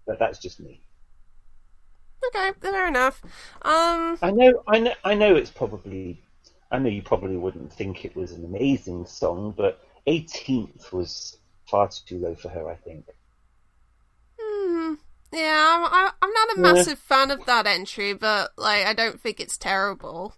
[0.05, 0.81] But that's just me.
[2.27, 3.21] Okay, fair enough.
[3.61, 5.35] Um, I know, I know, I know.
[5.35, 6.23] It's probably.
[6.71, 11.37] I know you probably wouldn't think it was an amazing song, but 18th was
[11.69, 12.67] far too low for her.
[12.67, 13.05] I think.
[14.39, 14.93] hmm,
[15.31, 16.61] yeah, I'm, I- I'm not a Yeah.
[16.61, 20.35] massive fan of that entry, but like, I don't think it's terrible.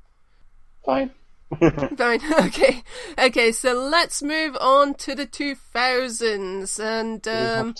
[0.86, 1.12] Fine.
[1.98, 2.84] Fine, okay,
[3.17, 3.52] okay.
[3.52, 7.76] So let's move on to the 2000s, and um.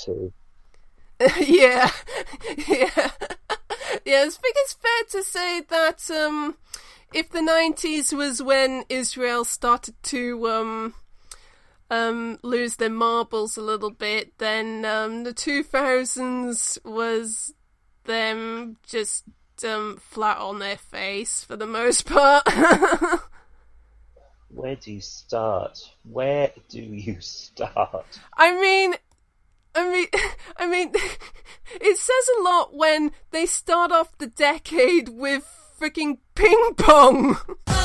[1.40, 1.90] yeah,
[2.68, 2.90] yeah,
[4.06, 4.26] yeah.
[4.26, 6.56] I think it's fair to say that um,
[7.14, 10.94] if the nineties was when Israel started to um,
[11.90, 17.54] um, lose their marbles a little bit, then um, the two thousands was
[18.04, 19.24] them just
[19.64, 22.44] um, flat on their face for the most part.
[24.50, 25.80] Where do you start?
[26.04, 28.06] Where do you start?
[28.38, 28.96] I mean,
[29.76, 30.08] I mean,
[30.58, 30.92] I mean,
[31.82, 35.46] it says a lot when they start off the decade with
[35.80, 37.38] freaking ping pong.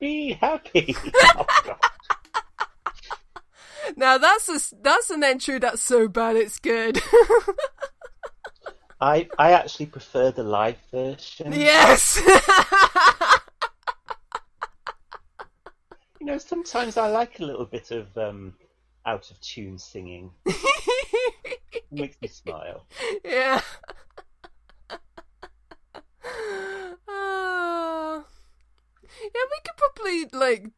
[0.00, 0.96] Be happy.
[1.14, 1.76] oh.
[3.96, 7.00] Now that's a, that's an entry that's so bad it's good.
[9.00, 11.52] I I actually prefer the live version.
[11.52, 12.20] Yes.
[16.20, 18.54] you know, sometimes I like a little bit of um,
[19.04, 20.30] out of tune singing.
[21.90, 22.86] makes me smile.
[23.24, 23.60] Yeah.
[27.08, 28.24] Ah.
[29.22, 30.70] Yeah, we could probably like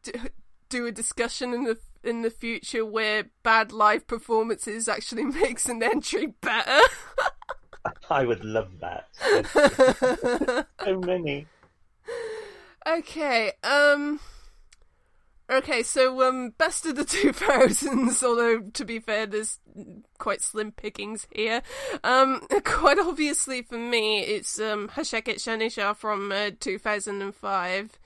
[0.69, 5.83] do a discussion in the in the future where bad live performances actually makes an
[5.83, 6.81] entry better.
[8.11, 9.09] I would love that.
[10.85, 11.47] so many.
[12.87, 13.53] Okay.
[13.63, 14.21] Um.
[15.51, 18.23] Okay, so um, best of the two thousands.
[18.23, 19.59] Although to be fair, there's
[20.19, 21.63] quite slim pickings here.
[22.03, 27.99] Um, quite obviously for me, it's um Hasheket Shenish'ar from uh, two thousand and five.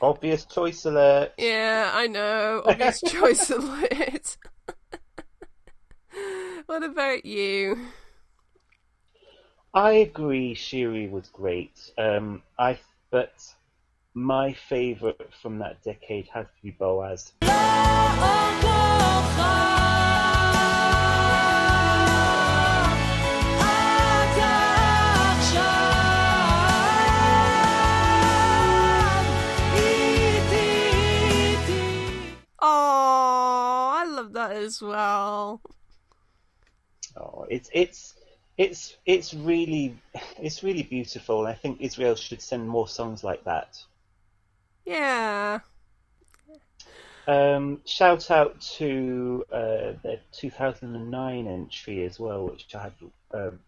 [0.00, 1.32] Obvious choice alert.
[1.38, 2.62] Yeah, I know.
[2.66, 4.36] Obvious choice alert.
[6.66, 7.78] what about you?
[9.72, 10.54] I agree.
[10.54, 11.78] Shiri was great.
[11.98, 12.78] Um, I
[13.10, 13.32] but
[14.14, 17.32] my favourite from that decade has to be Boaz.
[34.56, 35.60] As well.
[37.16, 38.14] Oh, it's it's
[38.58, 39.96] it's it's really
[40.38, 41.46] it's really beautiful.
[41.46, 43.78] I think Israel should send more songs like that.
[44.84, 45.60] Yeah.
[47.28, 52.92] Um, shout out to uh, the 2009 entry as well, which I had
[53.34, 53.58] um,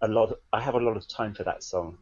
[0.00, 0.38] a lot.
[0.52, 1.98] I have a lot of time for that song.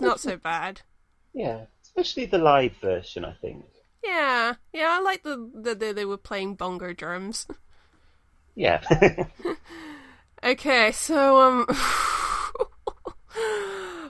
[0.00, 0.82] One's not so bad.
[1.34, 3.24] Yeah, especially the live version.
[3.24, 3.64] I think.
[4.04, 7.46] Yeah, yeah, I like the the, the they were playing bongo drums.
[8.54, 8.82] Yeah.
[10.44, 11.66] Okay, so um,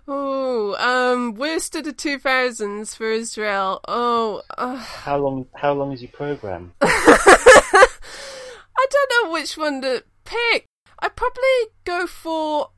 [0.06, 3.80] oh, um, worst of the two thousands for Israel.
[3.88, 5.46] Oh, uh, how long?
[5.54, 6.74] How long is your program?
[6.82, 7.86] I
[8.90, 10.66] don't know which one to pick.
[10.98, 12.72] I'd probably go for.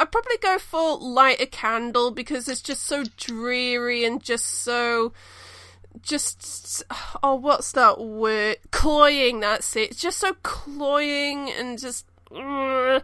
[0.00, 5.12] I'd probably go for light a candle because it's just so dreary and just so.
[6.00, 6.82] Just
[7.22, 8.56] oh, what's that word?
[8.70, 9.40] Cloying.
[9.40, 9.90] That's it.
[9.90, 12.06] It's just so cloying and just.
[12.34, 13.02] ugh.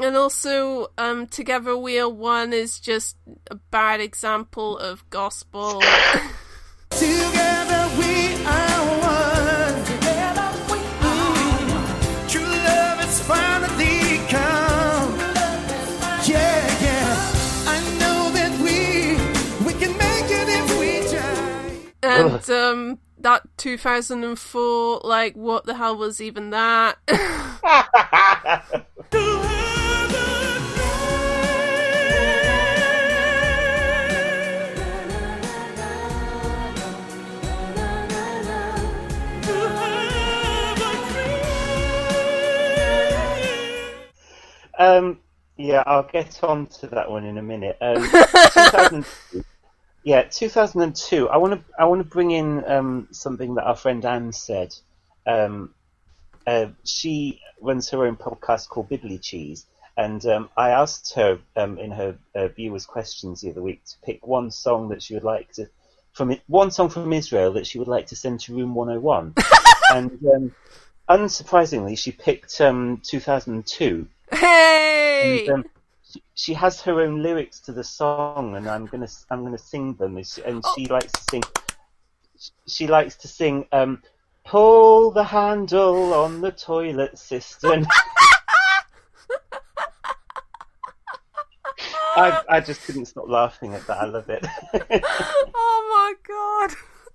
[0.00, 3.16] And also, um, Together We Are One is just
[3.50, 5.80] a bad example of gospel.
[6.90, 9.84] Together we are one.
[9.84, 12.28] Together we are.
[12.28, 15.18] True love has finally come.
[16.28, 17.16] Yeah, yeah.
[17.66, 19.16] I know that we
[19.64, 21.92] we can make it if we try.
[22.02, 26.98] and um, that 2004, like, what the hell was even that?
[44.78, 45.18] Um,
[45.56, 47.78] yeah, I'll get on to that one in a minute.
[47.80, 48.02] Um,
[48.52, 49.06] 2000,
[50.04, 51.28] yeah, 2002.
[51.28, 54.74] I want to I want to bring in um, something that our friend Anne said.
[55.26, 55.74] Um,
[56.46, 61.78] uh, she runs her own podcast called Bibbly Cheese, and um, I asked her um,
[61.78, 65.24] in her uh, viewers' questions the other week to pick one song that she would
[65.24, 65.68] like to
[66.12, 69.34] from one song from Israel that she would like to send to Room 101,
[69.90, 70.54] and um,
[71.08, 74.06] unsurprisingly, she picked um, 2002.
[74.32, 75.44] hey!
[75.44, 75.64] And, um,
[76.10, 79.94] she, she has her own lyrics to the song, and I'm gonna I'm gonna sing
[79.94, 80.16] them.
[80.16, 81.42] And she, and she likes to sing.
[82.66, 83.66] She likes to sing.
[83.72, 84.02] Um,
[84.46, 87.84] Pull the handle on the toilet cistern.
[92.16, 93.98] I I just couldn't stop laughing at that.
[93.98, 94.44] I love it.
[95.54, 96.74] oh my god.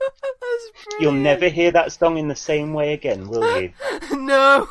[0.99, 3.73] You'll never hear that song in the same way again, will you?
[4.17, 4.67] No.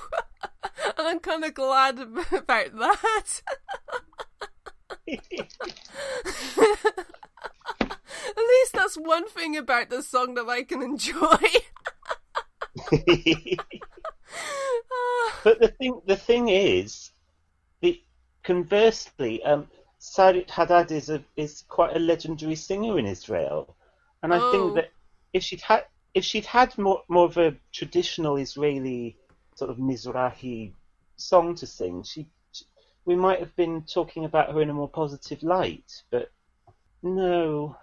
[0.99, 3.43] And I'm kind of glad about that.
[5.09, 5.20] At
[8.37, 11.39] least that's one thing about the song that I can enjoy.
[15.43, 17.11] But the thing, the thing is,
[17.81, 18.01] the
[18.43, 19.68] conversely, um,
[20.01, 23.76] Sarit Hadad is a is quite a legendary singer in Israel,
[24.22, 24.40] and I Oh.
[24.40, 24.90] think that
[25.34, 29.18] if she'd had if she'd had more more of a traditional Israeli
[29.57, 30.74] sort of Mizrahi
[31.16, 32.64] song to sing, she, she
[33.05, 36.05] we might have been talking about her in a more positive light.
[36.11, 36.30] But
[37.03, 37.76] no,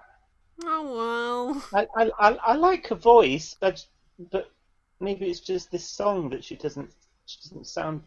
[0.63, 1.63] Oh well.
[1.73, 3.85] I I, I, I like her voice, but
[4.31, 4.51] but
[4.99, 6.91] maybe it's just this song that she doesn't
[7.25, 8.03] she doesn't sound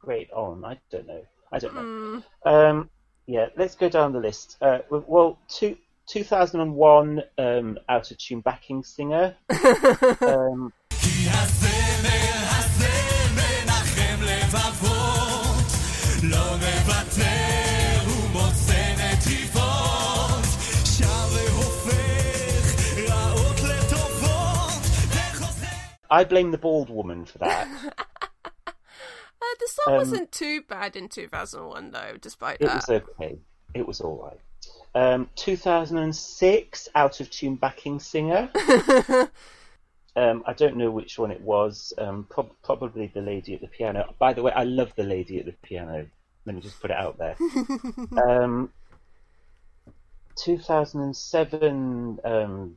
[0.00, 0.64] great on.
[0.64, 1.24] I don't know.
[1.52, 1.86] I don't know.
[1.86, 2.18] Hmm.
[2.46, 2.90] Um,
[3.26, 4.56] yeah, let's go down the list.
[4.60, 9.36] Uh, well, two, 2001 um, Out of Tune backing singer.
[10.20, 10.72] um,
[26.12, 27.66] I blame the bald woman for that.
[29.52, 32.76] Uh, the song Um, wasn't too bad in 2001, though, despite It that.
[32.76, 33.38] was okay.
[33.74, 34.40] It was all right.
[34.94, 38.50] Um, 2006 out of tune backing singer.
[40.14, 41.94] Um, I don't know which one it was.
[41.96, 44.14] Um, prob- probably the lady at the piano.
[44.18, 46.06] By the way, I love the lady at the piano.
[46.44, 47.34] Let me just put it out there.
[48.22, 48.70] um,
[50.36, 52.18] 2007.
[52.24, 52.76] Um,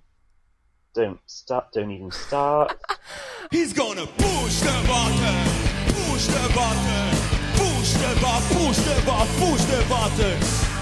[0.93, 1.73] don't start.
[1.73, 2.79] Don't even start.
[3.51, 5.64] He's gonna push the button,
[5.94, 7.10] push the button,
[7.58, 10.36] push the button, push the button, push the button,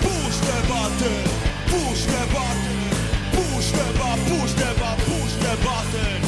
[0.05, 1.25] push the button,
[1.71, 2.79] push the button,
[3.37, 6.21] push the button, push the button, push the button.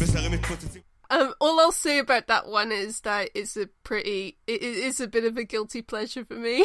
[0.00, 0.82] ושרים מתפוצצים.
[1.10, 5.00] Um, all I'll say about that one is that it's a pretty, it, it is
[5.00, 6.64] a bit of a guilty pleasure for me.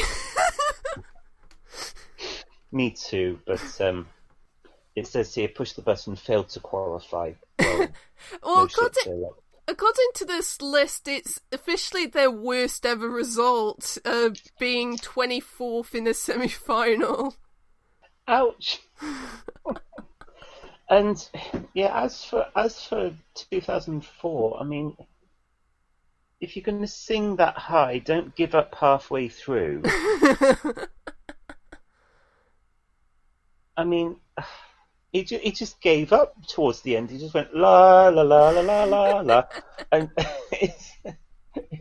[2.71, 3.39] Me too.
[3.47, 4.07] But um,
[4.95, 7.31] it says here, push the button, failed to qualify.
[7.57, 7.87] Well,
[8.43, 9.43] well, no shit, according, Sherlock.
[9.70, 16.14] according to this list, it's officially their worst ever result, uh, being 24th in the
[16.14, 17.36] semi final.
[18.26, 18.80] Ouch.
[20.90, 21.28] and
[21.72, 23.12] yeah, as for as for
[23.50, 24.96] 2004, I mean,
[26.40, 29.82] if you're going to sing that high, don't give up halfway through.
[33.76, 34.16] I mean,
[35.12, 37.10] he ju- he just gave up towards the end.
[37.10, 39.42] He just went la la la la la la la,
[39.92, 40.10] and
[40.52, 40.96] it's,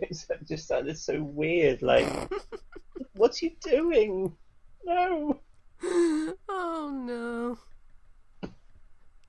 [0.01, 1.81] it's just sounded so weird.
[1.81, 2.07] Like,
[3.15, 4.35] what's he doing?
[4.85, 5.39] No.
[6.49, 7.57] Oh no.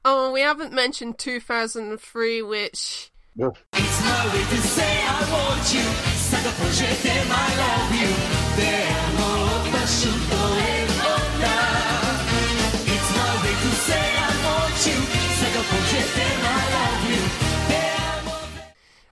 [0.04, 3.12] Oh, we haven't mentioned 2003, which.
[3.40, 3.56] Ugh.
[3.74, 5.86] It's my way to say I want you.
[6.26, 8.10] Saca project and I love you.
[8.56, 9.30] Te amo,
[9.70, 10.39] pasciuto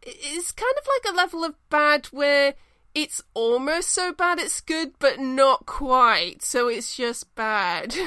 [0.02, 2.54] It's kind of like a level of bad where
[2.94, 7.94] it's almost so bad it's good, but not quite, so it's just bad.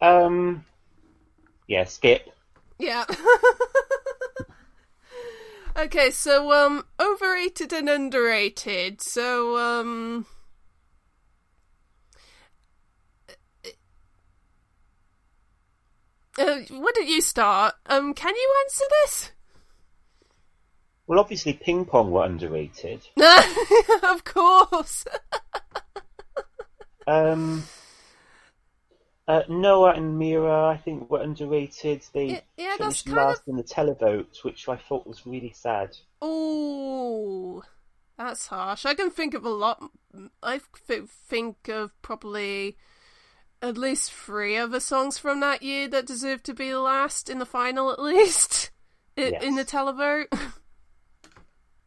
[0.00, 0.64] Um.
[1.66, 2.26] Yeah, skip.
[2.78, 3.04] yeah.
[5.76, 9.02] okay, so, um, overrated and underrated.
[9.02, 10.26] So, um.
[16.40, 17.74] Uh, why don't you start?
[17.86, 19.32] Um, can you answer this?
[21.06, 23.02] Well, obviously, ping pong were underrated.
[24.02, 25.04] of course.
[27.06, 27.64] Um.
[29.26, 32.02] Uh, Noa and Mira, I think, were underrated.
[32.12, 35.52] They Yeah, yeah, finished kind of- last in the televote, which I thought was really
[35.52, 35.96] sad.
[36.22, 37.62] Oh,
[38.18, 38.84] that's harsh.
[38.86, 39.82] I can think of a lot.
[40.42, 40.60] I
[41.28, 42.76] think of probably
[43.62, 47.46] at least three other songs from that year that deserve to be last in the
[47.46, 48.70] final, at least
[49.18, 50.26] I- in the televote.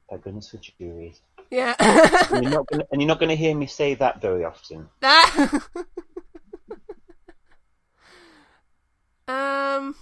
[0.10, 1.22] Thank goodness for juries.
[1.50, 1.74] yeah,
[2.32, 4.88] And you're not gonna, and you're not going to hear me say that very often.
[5.00, 5.50] that.
[9.28, 9.96] um,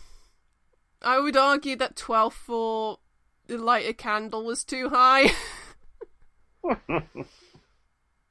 [1.02, 2.98] I would argue that twelve for
[3.48, 5.32] the light a candle was too high.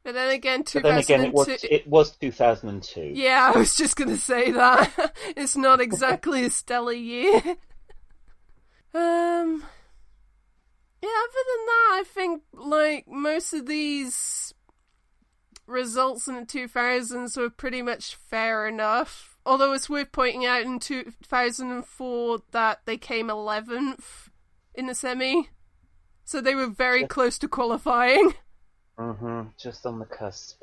[0.03, 3.13] But then again, But then again, it was 2002 it was 2002.
[3.15, 5.15] Yeah, I was just gonna say that.
[5.37, 7.43] it's not exactly a stellar year.
[8.93, 9.63] Um
[11.01, 14.53] Yeah, other than that, I think like most of these
[15.65, 19.37] results in the two thousands were pretty much fair enough.
[19.47, 24.29] Although it's worth pointing out in two thousand and four that they came eleventh
[24.75, 25.51] in the semi.
[26.25, 28.35] So they were very close to qualifying.
[29.01, 30.63] hmm Just on the cusp.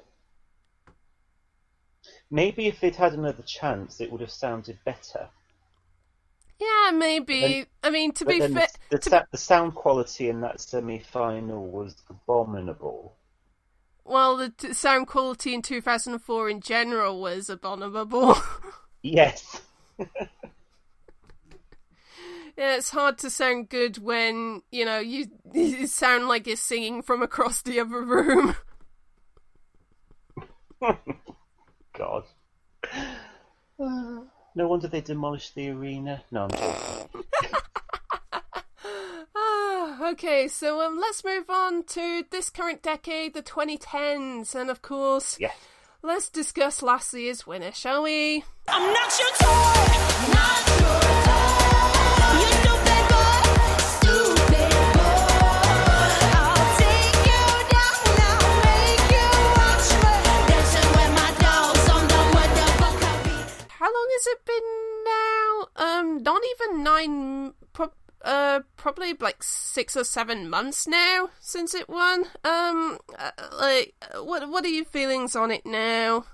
[2.31, 5.29] Maybe if they'd had another chance, it would have sounded better.
[6.59, 7.67] Yeah, maybe.
[7.83, 11.95] I mean, to be fair, the, the, sa- the sound quality in that semi-final was
[12.09, 13.15] abominable.
[14.03, 18.35] Well, the t- sound quality in 2004 in general was abominable.
[19.03, 19.61] Yes.
[22.57, 27.01] Yeah, it's hard to sound good when you know you, you sound like you're singing
[27.03, 28.55] from across the other room.
[31.93, 32.23] God.
[33.79, 36.23] No wonder they demolished the arena.
[36.31, 37.23] No, I'm joking.
[39.39, 44.81] Ah, okay, so um, let's move on to this current decade, the 2010s, and of
[44.81, 45.55] course, Yes.
[46.01, 48.43] let's discuss last year's winner, shall we?
[48.67, 51.26] I'm not your toy, not your
[64.17, 65.67] has it been now?
[65.75, 67.53] Um, not even nine.
[67.73, 67.91] Pro-
[68.23, 72.25] uh, probably like six or seven months now since it won.
[72.43, 76.25] Um, uh, like, what what are your feelings on it now?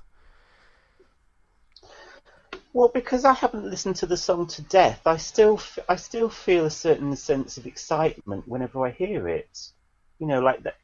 [2.72, 5.60] Well, because I haven't listened to the song to death, I still
[5.90, 9.70] I still feel a certain sense of excitement whenever I hear it.
[10.20, 10.78] You know, like that.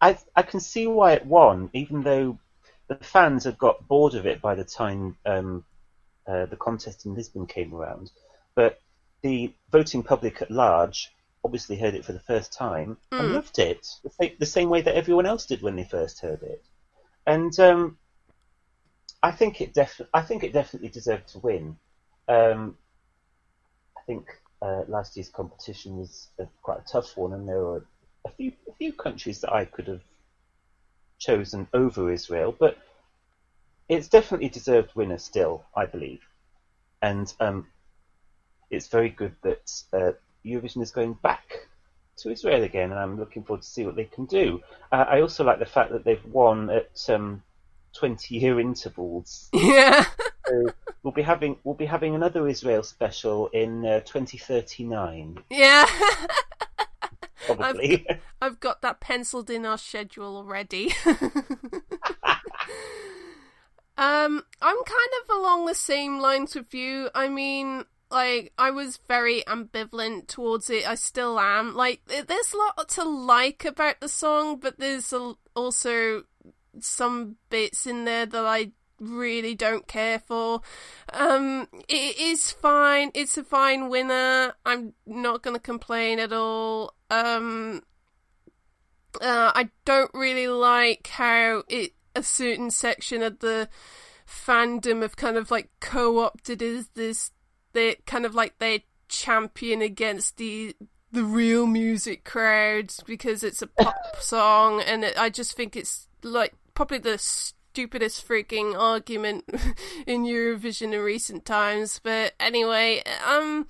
[0.00, 2.38] I I can see why it won, even though
[2.86, 5.64] the fans had got bored of it by the time um,
[6.26, 8.10] uh, the contest in Lisbon came around.
[8.54, 8.78] But
[9.22, 11.12] the voting public at large
[11.44, 14.94] obviously heard it for the first time and loved it the, the same way that
[14.94, 16.64] everyone else did when they first heard it.
[17.26, 17.98] And um,
[19.22, 21.76] I think it def- I think it definitely deserved to win.
[22.28, 22.76] Um,
[23.96, 24.26] I think
[24.60, 27.84] uh, last year's competition was a, quite a tough one, and there were
[28.24, 30.02] a few a few countries that I could have
[31.18, 32.76] chosen over Israel, but
[33.88, 36.20] it's definitely a deserved winner still, I believe.
[37.02, 37.66] And um,
[38.70, 40.12] it's very good that uh,
[40.44, 41.68] Eurovision is going back
[42.16, 44.60] to Israel again, and I'm looking forward to see what they can do.
[44.92, 47.42] Uh, I also like the fact that they've won at um,
[47.94, 49.48] 20 year intervals.
[49.54, 50.04] Yeah.
[50.46, 50.66] So
[51.02, 55.86] we'll be having we'll be having another Israel special in uh, 2039, yeah.
[57.46, 58.06] probably.
[58.42, 60.92] I've got that penciled in our schedule already.
[63.96, 67.10] um, I'm kind of along the same lines with you.
[67.14, 70.88] I mean, like, I was very ambivalent towards it.
[70.88, 71.74] I still am.
[71.74, 75.12] Like, there's a lot to like about the song, but there's
[75.54, 76.24] also
[76.80, 80.60] some bits in there that I really don't care for.
[81.12, 83.10] Um, it is fine.
[83.14, 84.54] It's a fine winner.
[84.64, 86.94] I'm not gonna complain at all.
[87.10, 87.82] Um,
[89.20, 93.68] uh, I don't really like how it a certain section of the
[94.26, 97.30] fandom have kind of like co-opted as this
[97.72, 100.74] they kind of like they champion against the
[101.12, 106.08] the real music crowds because it's a pop song and it, I just think it's
[106.22, 109.44] like probably the stupidest freaking argument
[110.06, 112.00] in Eurovision in recent times.
[112.02, 113.66] But anyway um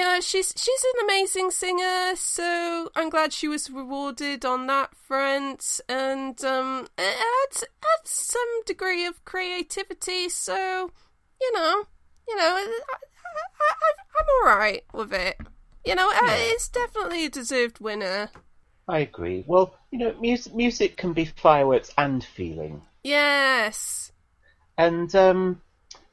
[0.00, 5.80] know she's she's an amazing singer so i'm glad she was rewarded on that front.
[5.88, 10.90] And um it adds, adds some degree of creativity so
[11.40, 11.84] you know
[12.28, 12.96] you know I, I,
[13.60, 15.36] I, i'm all right with it.
[15.84, 18.30] You know uh, it's definitely a deserved winner.
[18.88, 19.44] I agree.
[19.46, 24.12] Well, you know, music music can be fireworks and feeling, yes.
[24.76, 25.60] And um,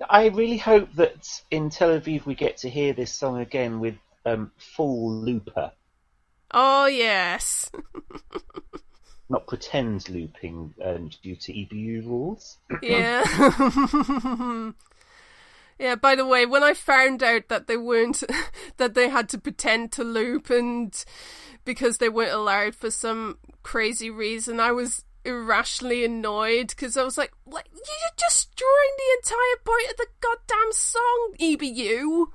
[0.08, 3.95] I really hope that in Tel Aviv we get to hear this song again with
[4.26, 5.72] um, full looper,
[6.52, 7.70] oh yes
[9.30, 12.58] not pretend looping um, due to EBU rules.
[12.82, 13.24] Yeah.
[15.80, 18.24] yeah, by the way, when I found out that they weren't
[18.78, 21.06] that they had to pretend to loop and
[21.64, 27.17] because they weren't allowed for some crazy reason, I was irrationally annoyed because I was
[27.17, 32.28] like, like you're destroying the entire point of the goddamn song, EBU.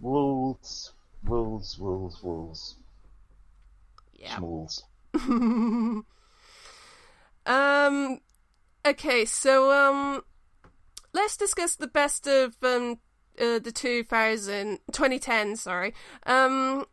[0.00, 0.92] Rules,
[1.24, 2.76] rules, rules, rules,
[4.14, 4.38] Yeah.
[4.40, 4.84] rules.
[7.46, 8.20] Um.
[8.86, 10.22] Okay, so um,
[11.14, 12.98] let's discuss the best of um
[13.40, 15.56] uh, the 2000 2010.
[15.56, 15.94] Sorry.
[16.26, 16.84] Um,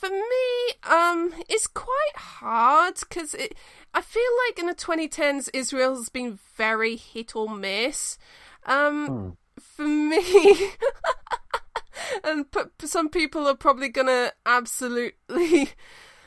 [0.00, 3.54] for me, um, it's quite hard because it.
[3.92, 8.16] I feel like in the 2010s, Israel has been very hit or miss.
[8.66, 10.70] Um, for me.
[12.24, 15.70] And p- some people are probably gonna absolutely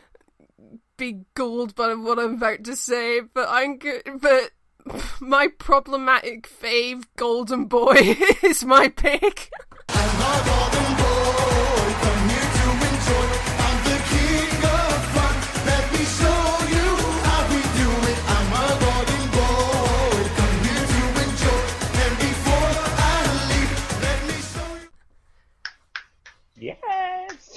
[0.97, 4.03] be galled by what I'm about to say, but I'm good.
[4.19, 4.51] But
[5.19, 9.51] my problematic fave, Golden Boy, is my pick.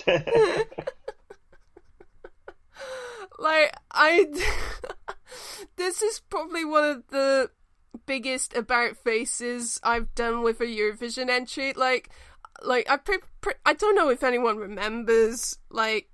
[3.39, 4.27] like I
[5.77, 7.51] this is probably one of the
[8.07, 11.73] biggest about faces I've done with a Eurovision entry.
[11.73, 12.11] Like
[12.63, 16.09] like I pre- pre- I don't know if anyone remembers like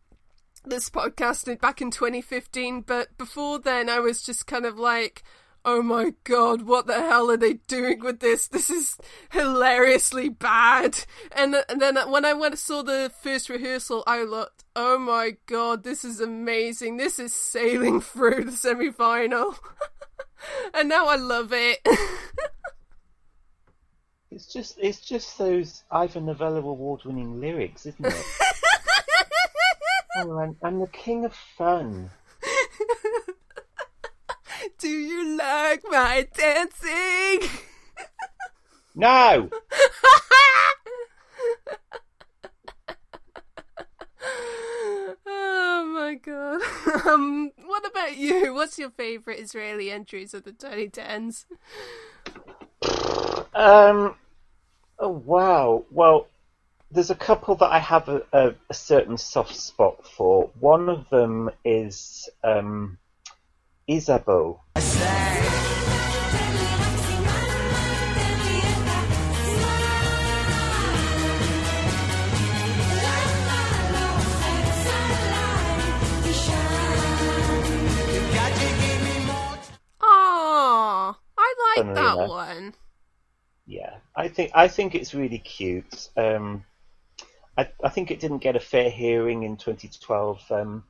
[0.64, 5.24] this podcast back in 2015 but before then I was just kind of like
[5.64, 8.48] oh my god what the hell are they doing with this?
[8.48, 8.98] This is
[9.30, 11.04] hilariously bad.
[11.32, 15.84] And, and then when I went saw the first rehearsal I looked oh my god
[15.84, 16.96] this is amazing.
[16.96, 19.56] This is sailing through the semi-final.
[20.74, 21.78] And now I love it.
[24.34, 28.24] It's just it's just those Ivor Novello award-winning lyrics, isn't it?
[30.16, 32.10] oh, I'm, I'm the king of fun.
[34.82, 37.48] Do you like my dancing
[38.96, 39.48] No.
[45.26, 46.60] oh my god.
[47.06, 48.52] Um, what about you?
[48.54, 51.46] What's your favourite Israeli entries of the 2010s?
[53.54, 54.14] Um.
[54.98, 55.84] Oh wow.
[55.90, 56.26] Well,
[56.90, 60.50] there's a couple that I have a, a, a certain soft spot for.
[60.60, 62.98] One of them is um,
[63.92, 64.58] Izabo.
[80.00, 82.74] Oh, I like that one.
[83.66, 86.08] Yeah, I think I think it's really cute.
[86.16, 86.64] Um,
[87.58, 90.50] I I think it didn't get a fair hearing in 2012.
[90.50, 90.84] Um,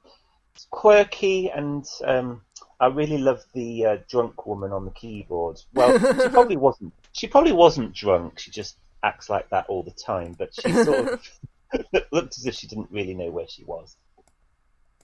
[0.54, 2.42] it's quirky, and um,
[2.82, 5.62] I really love the uh, drunk woman on the keyboard.
[5.72, 6.92] Well, she probably wasn't.
[7.12, 8.40] She probably wasn't drunk.
[8.40, 10.34] She just acts like that all the time.
[10.36, 11.30] But she sort of
[12.10, 13.96] looked as if she didn't really know where she was.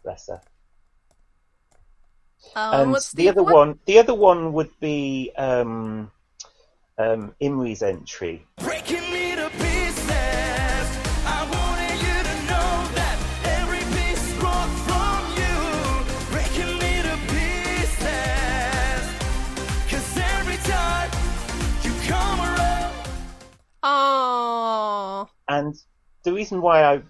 [0.02, 0.40] Bless her.
[2.56, 3.78] Um, and what's the other one?
[3.86, 6.10] the other one would be um,
[6.98, 8.44] um, Imri's entry.
[8.56, 9.27] Breaking me
[25.49, 25.74] And
[26.24, 27.03] the reason why I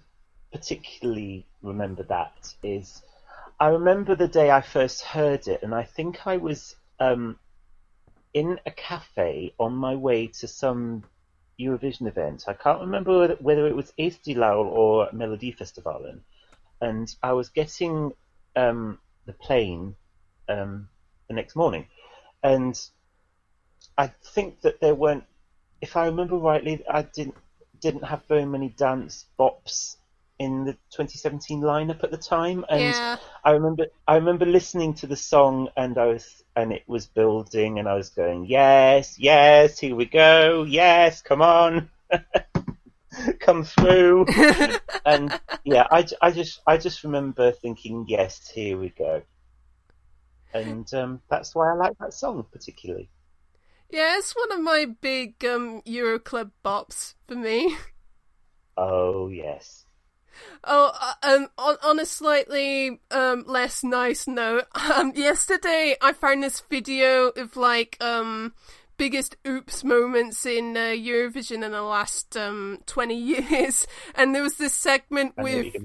[0.51, 3.03] particularly remember that is
[3.59, 7.37] I remember the day I first heard it, and I think I was um,
[8.33, 11.03] in a cafe on my way to some
[11.59, 12.45] Eurovision event.
[12.47, 16.21] I can't remember whether, it was Eesti Laul or Melodifestivalen.
[16.81, 18.13] And I was getting
[18.55, 19.95] um, the plane
[20.47, 20.87] um,
[21.27, 21.87] the next morning.
[22.41, 22.79] And
[23.97, 25.25] I think that there weren't,
[25.81, 27.35] if I remember rightly, I didn't
[27.81, 29.97] didn't have very many dance bops
[30.39, 33.17] in the 2017 lineup at the time, and Yeah.
[33.43, 37.79] I remember I remember listening to the song, and I was and it was building,
[37.79, 41.89] and I was going, yes, yes, here we go, yes, come on,
[43.39, 44.25] come through,
[45.05, 49.21] and yeah, I, I just I just remember thinking, yes, here we go,
[50.53, 53.09] and um, that's why I like that song particularly.
[53.89, 57.75] Yeah, it's one of my big um, Euroclub bops for me.
[58.81, 59.85] Oh yes.
[60.63, 66.43] Oh, uh, um, on, on a slightly um less nice note, um, yesterday I found
[66.43, 68.53] this video of like um
[68.95, 73.15] biggest oops moments in uh, Eurovision in the last um twenty
[73.51, 73.85] years,
[74.15, 75.75] and there was this segment I with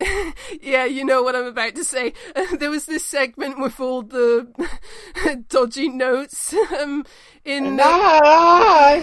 [0.00, 0.58] you're going to say.
[0.62, 2.12] yeah, you know what I'm about to say.
[2.58, 4.48] there was this segment with all the
[5.48, 7.04] dodgy notes um
[7.44, 7.78] in.
[7.80, 9.02] uh,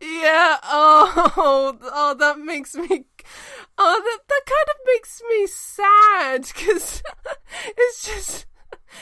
[0.00, 0.56] Yeah.
[0.64, 3.04] Oh, oh, that makes me.
[3.78, 7.02] Oh, that that kind of makes me sad because
[7.76, 8.46] it's just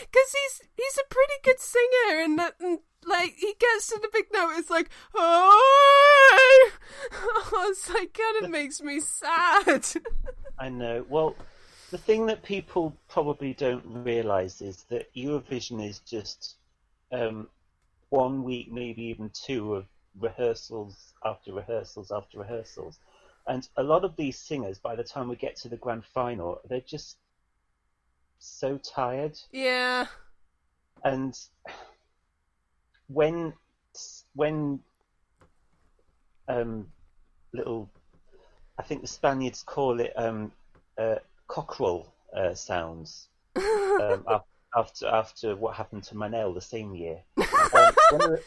[0.01, 4.09] because he's he's a pretty good singer and that and, like he gets to the
[4.13, 4.53] big note.
[4.57, 6.71] It's like oh,
[7.13, 9.85] oh it's like kind of makes me sad.
[10.59, 11.05] I know.
[11.09, 11.37] Well,
[11.91, 16.57] the thing that people probably don't realise is that Eurovision is just
[17.13, 17.49] um,
[18.11, 19.87] one week, maybe even two, of
[20.19, 22.99] rehearsals after rehearsals after rehearsals.
[23.47, 26.61] And a lot of these singers, by the time we get to the grand final,
[26.69, 27.19] they're just
[28.39, 29.39] so tired.
[29.53, 30.07] yeah.
[31.03, 31.39] And
[33.09, 33.53] when
[34.35, 34.81] when
[36.49, 36.87] um,
[37.53, 37.91] little,
[38.79, 40.53] I think the Spaniards call it um,
[40.99, 41.17] uh,
[41.49, 44.25] cockerel uh, sounds um,
[44.77, 47.21] after after what happened to Manel the same year.
[48.13, 48.39] Um,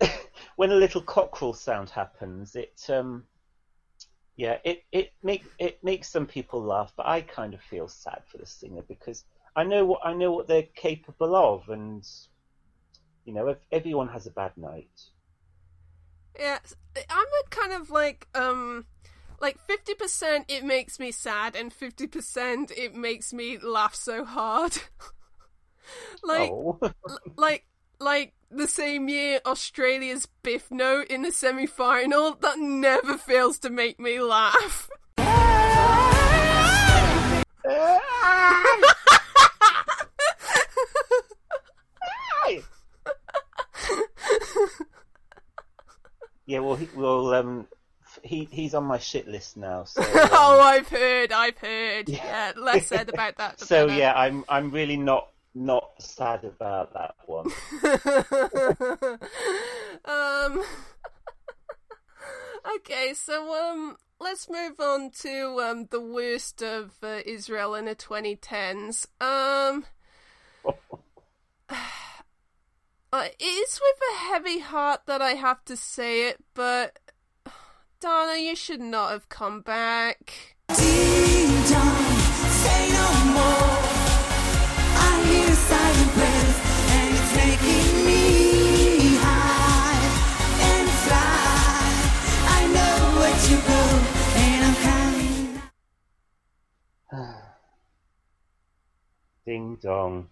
[0.56, 3.24] when a little cockerel sound happens, it um,
[4.40, 8.22] yeah, it it make it makes some people laugh, but I kind of feel sad
[8.26, 9.22] for the singer because
[9.54, 12.02] I know what I know what they're capable of, and
[13.26, 14.88] you know, if everyone has a bad night.
[16.38, 16.58] Yeah,
[16.96, 18.86] I'm a kind of like um
[19.42, 24.78] like 50% it makes me sad and 50% it makes me laugh so hard.
[26.24, 26.80] like oh,
[27.36, 27.66] like
[28.00, 34.00] like the same year Australia's Biff note in the semi-final that never fails to make
[34.00, 34.88] me laugh.
[46.46, 46.58] yeah.
[46.58, 47.66] Well, he, well, um,
[48.22, 49.84] he he's on my shit list now.
[49.84, 52.08] So, um, oh, I've heard, I've heard.
[52.08, 53.60] Yeah, less said about that.
[53.66, 53.98] so better.
[53.98, 57.46] yeah, I'm I'm really not not sad about that one.
[60.04, 60.62] um.
[62.76, 67.94] okay, so um, let's move on to um the worst of uh, Israel in the
[67.94, 69.06] 2010s.
[69.20, 69.84] Um.
[73.12, 76.96] Uh, it is with a heavy heart that I have to say it, but
[78.00, 80.56] Dana, you should not have come back.
[80.76, 82.18] Ding dong,
[82.62, 83.59] say no more.
[99.50, 100.28] Ding dong.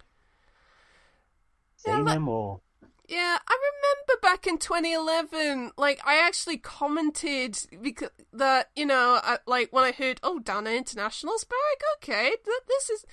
[1.75, 2.61] Say Yeah, no but- more.
[3.09, 9.39] Yeah, I remember back in 2011, like I actually commented because that you know, I,
[9.45, 11.81] like when I heard, oh, Dana International's back.
[11.97, 13.05] Okay, th- this is.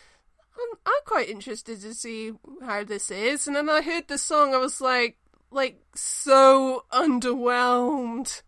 [0.57, 2.33] I'm, I'm quite interested to see
[2.63, 4.55] how this is, and then I heard the song.
[4.55, 5.17] I was like,
[5.51, 8.43] like so underwhelmed.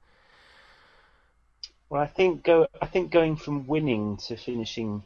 [1.90, 2.68] Well, I think go.
[2.80, 5.02] I think going from winning to finishing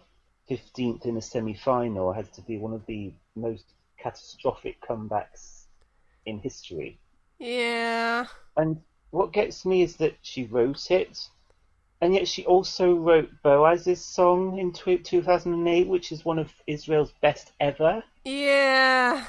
[0.56, 3.64] fifteenth in a semi-final has to be one of the most
[3.98, 5.64] catastrophic comebacks
[6.26, 6.98] in history.
[7.38, 8.26] Yeah,
[8.56, 11.16] And what gets me is that she wrote it,
[12.02, 17.52] and yet she also wrote Boaz's song in 2008, which is one of Israel's best
[17.58, 18.02] ever.
[18.26, 19.24] yeah.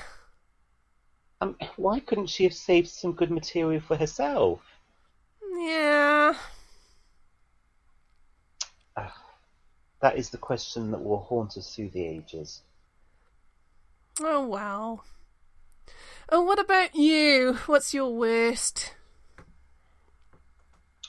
[1.40, 4.60] Um, why couldn't she have saved some good material for herself?
[5.56, 6.13] Yeah.
[10.04, 12.62] That is the question that will haunt us through the ages.
[14.20, 15.06] Oh well.
[16.28, 17.54] Oh, what about you?
[17.68, 18.96] What's your worst?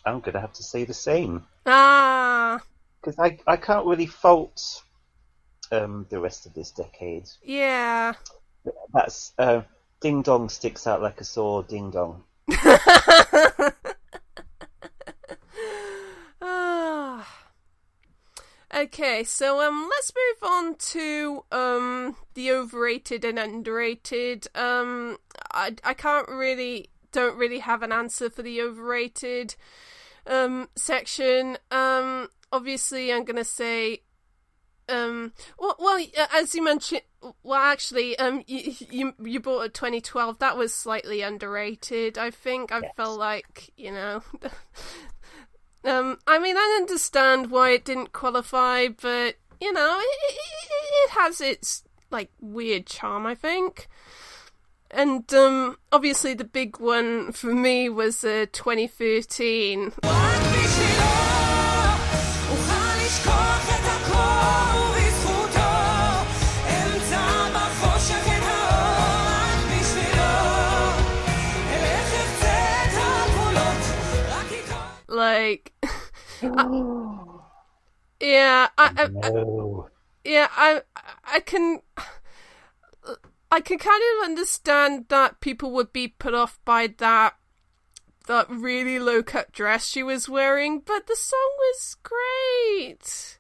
[0.06, 1.42] I'm going to have to say the same.
[1.66, 2.60] Ah,
[3.00, 4.82] because I, I can't really fault
[5.72, 7.28] um, the rest of this decade.
[7.42, 8.12] yeah.
[8.92, 9.62] That's uh,
[10.02, 12.22] Ding Dong sticks out like a sore ding dong.
[16.46, 17.26] Ah.
[18.94, 24.46] Okay, so um, let's move on to um the overrated and underrated.
[24.54, 25.16] Um,
[25.52, 29.56] I I can't really don't really have an answer for the overrated
[30.28, 31.58] um section.
[31.72, 34.02] Um, obviously, I'm gonna say
[34.88, 37.02] um well, well uh, as you mentioned
[37.42, 42.70] well actually um you you, you bought a 2012 that was slightly underrated i think
[42.70, 42.92] i Yes.
[42.94, 44.22] felt like you know
[45.84, 50.38] um i mean i understand why it didn't qualify but you know it, it,
[51.04, 53.88] it has its like weird charm i think.
[54.90, 59.92] And um obviously the big one for me was uh, 2013
[75.24, 75.72] Like,
[76.42, 77.18] I,
[78.20, 79.88] yeah, I, no.
[80.24, 80.82] I, yeah, I,
[81.24, 81.80] I can.
[83.50, 87.36] I can kind of understand that people would be put off by that
[88.26, 93.38] that really low cut dress she was wearing, but the song was great.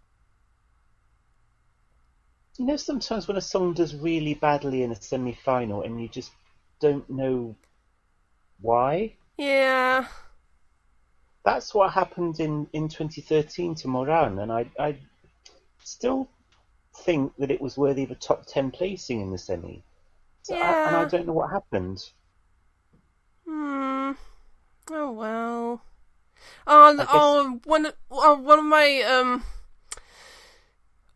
[2.56, 6.08] You know, sometimes when a song does really badly in a semi final and you
[6.08, 6.30] just
[6.80, 7.56] don't know
[8.60, 9.14] why.
[9.36, 10.06] Yeah.
[11.44, 14.96] That's what happened in, in 2013 to Moran, and I, I
[15.82, 16.28] still
[16.96, 19.82] think that it was worthy of a top 10 placing in the semi.
[20.42, 22.02] So I, and I don't know what happened.
[23.46, 24.12] Hmm.
[24.90, 25.82] Oh well.
[26.66, 29.42] Oh, guess- oh, one, oh, one of my um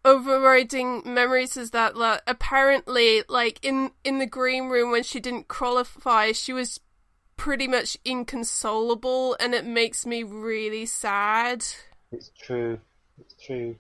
[0.05, 5.49] overriding memories is that like, apparently, like in in the green room when she didn't
[5.49, 6.81] qualify, she was
[7.39, 11.65] pretty much inconsolable, and it makes me really sad.
[12.13, 12.79] It's true.
[13.19, 13.77] It's true.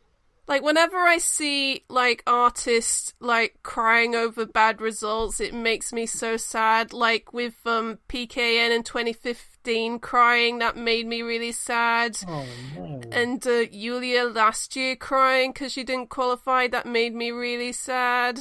[0.47, 6.39] Like whenever I see like artists like crying over bad results, it makes me so
[6.39, 6.95] sad.
[6.95, 12.17] Like with um PKN in 2015 crying, that made me really sad.
[12.27, 13.01] Oh no.
[13.13, 18.41] And uh, Yulia last year crying because she didn't qualify, that made me really sad.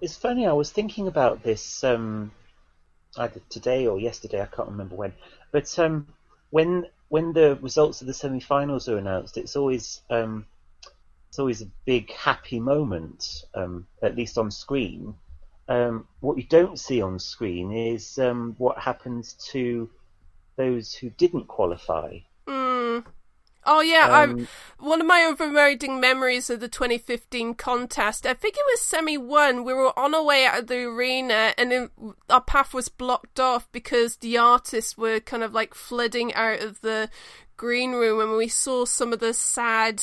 [0.00, 0.46] It's funny.
[0.46, 2.30] I was thinking about this um,
[3.18, 4.40] either today or yesterday.
[4.40, 5.12] I can't remember when.
[5.52, 6.08] But um,
[6.50, 10.46] when when the results of the semi-finals are announced, it's always um,
[11.28, 15.14] it's always a big happy moment, um, at least on screen.
[15.68, 19.90] Um, what you don't see on screen is um, what happens to
[20.56, 22.18] those who didn't qualify.
[23.70, 24.46] Oh yeah, Um, I
[24.78, 28.24] one of my overriding memories of the 2015 contest.
[28.24, 29.62] I think it was semi one.
[29.62, 31.90] We were on our way out of the arena, and then
[32.30, 36.80] our path was blocked off because the artists were kind of like flooding out of
[36.80, 37.10] the
[37.58, 40.02] green room, and we saw some of the sad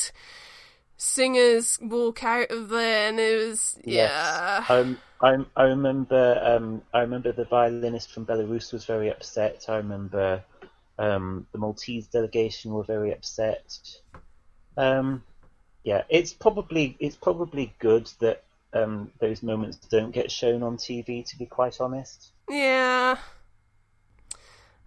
[0.96, 4.64] singers walk out of there, and it was yeah.
[4.68, 9.64] Um, I I remember um, I remember the violinist from Belarus was very upset.
[9.68, 10.44] I remember
[10.98, 13.78] um, the Maltese delegation were very upset.
[14.76, 15.22] Um,
[15.84, 18.42] yeah, it's probably it's probably good that
[18.72, 21.22] um, those moments don't get shown on TV.
[21.28, 23.18] To be quite honest, Yeah.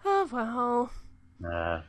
[0.04, 0.92] Oh well.
[1.40, 1.82] nah.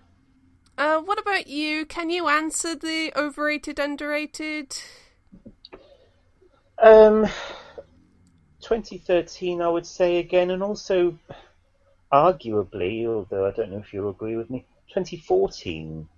[0.78, 1.84] Uh, what about you?
[1.84, 4.76] Can you answer the overrated, underrated?
[6.82, 7.26] Um,
[8.62, 11.18] 2013, I would say again, and also
[12.12, 16.08] arguably, although I don't know if you'll agree with me, 2014.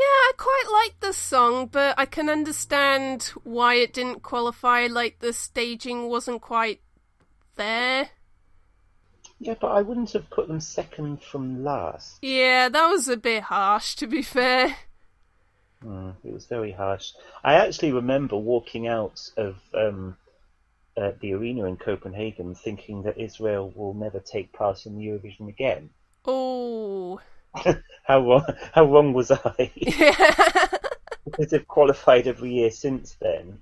[0.00, 4.86] Yeah, I quite like the song, but I can understand why it didn't qualify.
[4.86, 6.80] Like the staging wasn't quite
[7.56, 8.10] there.
[9.40, 12.18] Yeah, but I wouldn't have put them second from last.
[12.22, 14.76] Yeah, that was a bit harsh, to be fair.
[15.84, 17.12] Mm, it was very harsh.
[17.44, 20.16] I actually remember walking out of um,
[20.96, 25.48] uh, the arena in Copenhagen thinking that Israel will never take part in the Eurovision
[25.48, 25.90] again.
[26.24, 27.20] Oh,
[28.04, 29.70] How wrong, how wrong was I?
[29.74, 30.68] yeah,
[31.24, 33.58] because they've qualified every year since then.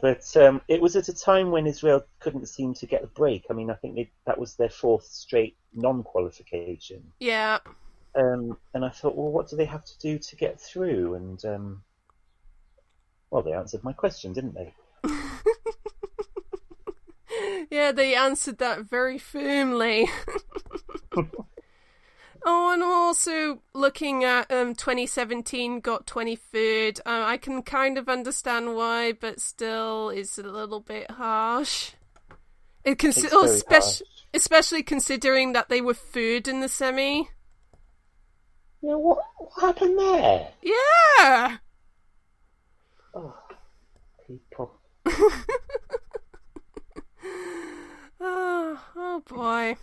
[0.00, 3.46] But um, it was at a time when Israel couldn't seem to get a break.
[3.50, 7.02] I mean, I think they, that was their fourth straight non-qualification.
[7.20, 7.58] yeah.
[8.14, 11.14] Um, and I thought, well, what do they have to do to get through?
[11.14, 11.82] And um,
[13.30, 14.74] well, they answered my question, didn't they?
[17.70, 20.08] Yeah, they answered that very firmly.
[22.48, 27.00] oh, and also looking at um 2017 got 23rd.
[27.00, 31.92] Uh, I can kind of understand why, but still, it's a little bit harsh.
[32.84, 34.02] It cons- oh, harsh.
[34.32, 37.28] especially considering that they were third in the semi.
[38.80, 40.48] Yeah, what, what happened there?
[40.62, 41.58] Yeah.
[43.14, 43.34] Oh,
[44.26, 44.72] people.
[48.20, 49.76] Oh, oh boy.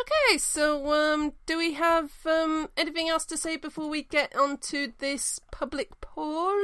[0.00, 4.92] Okay, so um, do we have um anything else to say before we get onto
[4.98, 6.56] this public poll?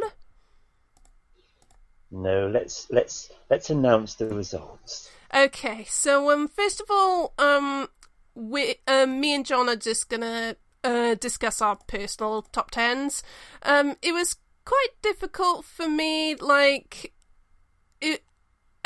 [2.11, 5.11] No, let's let's let's announce the results.
[5.34, 7.89] Okay, so um, first of all, um,
[8.34, 13.22] we, um, me and John are just gonna uh discuss our personal top tens.
[13.62, 16.37] Um, it was quite difficult for me.
[16.37, 17.12] Like,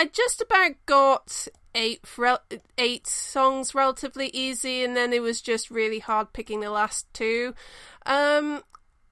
[0.01, 2.01] I just about got eight
[2.79, 7.55] eight songs relatively easy, and then it was just really hard picking the last two.
[8.07, 8.63] Um,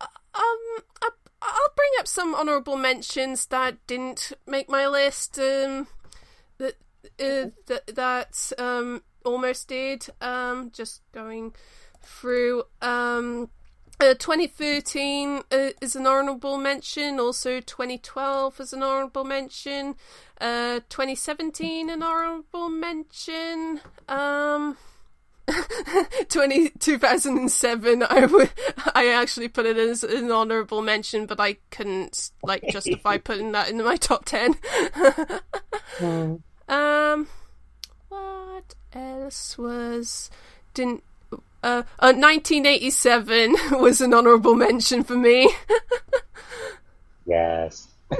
[0.00, 1.10] um, I,
[1.42, 5.38] I'll bring up some honourable mentions that didn't make my list.
[5.38, 5.88] Um,
[6.56, 6.76] that
[7.20, 10.06] uh, that that um almost did.
[10.22, 11.54] Um, just going
[12.02, 12.62] through.
[12.80, 13.50] Um,
[14.00, 17.18] uh, 2013 uh, is an honourable mention.
[17.18, 19.96] Also, 2012 is an honourable mention.
[20.40, 23.80] Uh, 2017 an honourable mention.
[24.08, 24.76] Um.
[26.28, 28.50] 20, 2007 I would
[28.94, 33.70] I actually put it as an honourable mention but I couldn't like justify putting that
[33.70, 34.56] in my top 10
[36.68, 37.28] um
[38.10, 40.30] what else was
[40.74, 41.02] didn't
[41.62, 45.50] uh, uh 1987 was an honourable mention for me
[47.26, 47.88] Yes.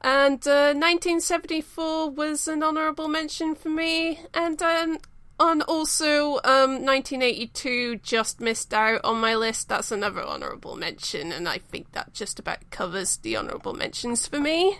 [0.00, 4.98] And uh, 1974 was an honourable mention for me, and um,
[5.40, 9.68] and also um, 1982 just missed out on my list.
[9.68, 14.38] That's another honourable mention, and I think that just about covers the honourable mentions for
[14.38, 14.78] me.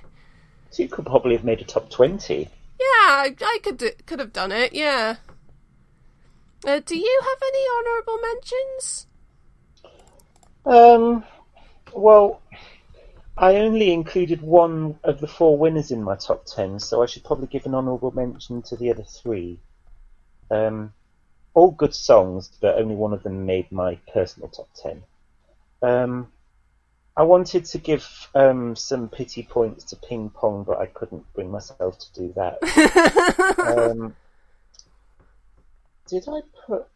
[0.70, 2.44] So you could probably have made a top 20.
[2.44, 2.49] Yeah,
[2.80, 4.72] I, I could could have done it.
[4.72, 5.16] Yeah.
[6.66, 9.06] Uh, do you have any honourable mentions?
[10.66, 11.24] Um,
[11.94, 12.42] well,
[13.36, 17.24] I only included one of the four winners in my top 10, so I should
[17.24, 19.61] probably give an honourable mention to the other three.
[20.50, 20.92] Um,
[21.54, 25.02] all good songs, but only one of them made my personal top 10.
[25.82, 26.32] Um,
[27.16, 31.50] I wanted to give um, some pity points to Ping Pong, but I couldn't bring
[31.50, 32.59] myself to do that.
[33.94, 34.14] um,
[36.09, 36.86] did I put?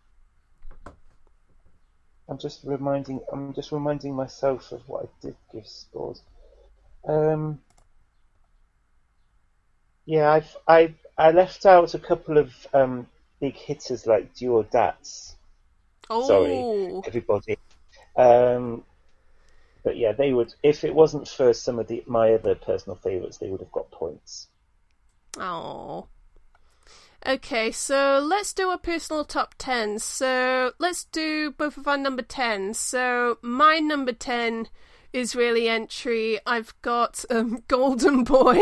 [2.29, 3.21] I'm just reminding.
[3.33, 6.23] I'm just reminding myself of what I did give scores.
[7.07, 7.61] Um,
[10.07, 13.07] yeah, I've I I left out a couple of um,
[13.41, 15.35] big hitters like Duo Datz.
[16.09, 17.59] Oh, Sorry, everybody.
[18.17, 18.85] Um,
[19.85, 20.55] but yeah, they would.
[20.63, 23.91] If it wasn't for some of the my other personal favourites, they would have got
[23.91, 24.49] points.
[25.39, 26.07] Oh.
[27.25, 30.01] Okay, so let's do a personal top 10.
[30.01, 32.75] So let's do both of our number 10.
[32.75, 34.69] So my number 10
[35.13, 38.59] Israeli entry, I've got um, Golden Boy.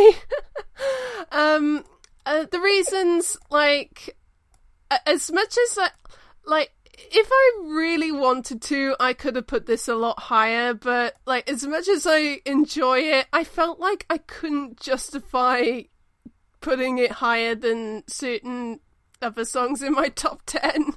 [1.32, 1.84] um,
[2.26, 4.14] uh, the reasons, like,
[5.06, 5.88] as much as I,
[6.44, 11.14] like, if I really wanted to, I could have put this a lot higher, but
[11.24, 15.82] like as much as I enjoy it, I felt like I couldn't justify
[16.60, 18.80] putting it higher than certain
[19.22, 20.92] other songs in my top 10.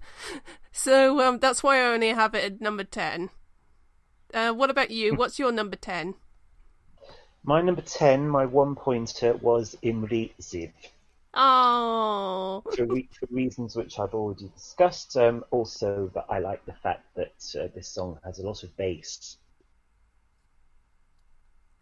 [0.72, 3.30] So um, that's why I only have it at number 10.
[4.34, 5.16] Uh, what about you?
[5.16, 6.16] What's your number 10?
[7.46, 10.72] My number ten, my one pointer was Imri Ziv.
[11.34, 15.18] Oh, for, re- for reasons which I've already discussed.
[15.18, 18.76] Um, also, that I like the fact that uh, this song has a lot of
[18.78, 19.38] bass.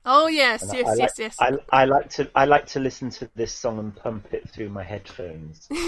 [0.06, 1.36] Oh yes, And yes, I like, yes, yes.
[1.40, 4.70] I, I like to I like to listen to this song and pump it through
[4.70, 5.68] my headphones.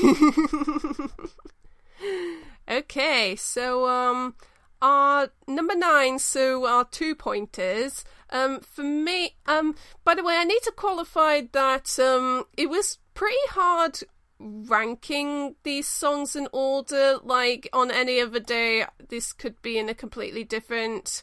[2.69, 4.35] Okay, so um,
[4.81, 8.05] our number nine, so our two pointers.
[8.29, 12.99] Um, for me, um, by the way, I need to qualify that um, it was
[13.13, 13.99] pretty hard
[14.39, 17.17] ranking these songs in order.
[17.21, 21.21] Like on any other day, this could be in a completely different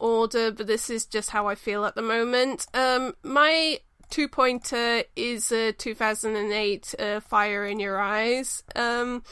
[0.00, 2.66] order, but this is just how I feel at the moment.
[2.74, 3.78] Um, my
[4.10, 8.62] two pointer is a 2008 uh, Fire in Your Eyes.
[8.74, 9.22] Um,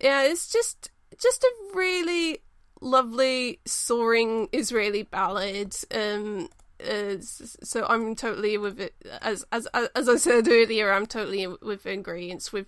[0.00, 2.38] yeah, it's just just a really
[2.80, 5.74] lovely soaring Israeli ballad.
[5.94, 6.48] Um,
[6.86, 8.94] uh, so I'm totally with it.
[9.22, 12.66] As as as I said earlier, I'm totally with ingredients with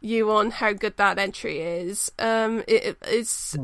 [0.00, 2.12] you on how good that entry is.
[2.18, 3.56] Um, it, it- it's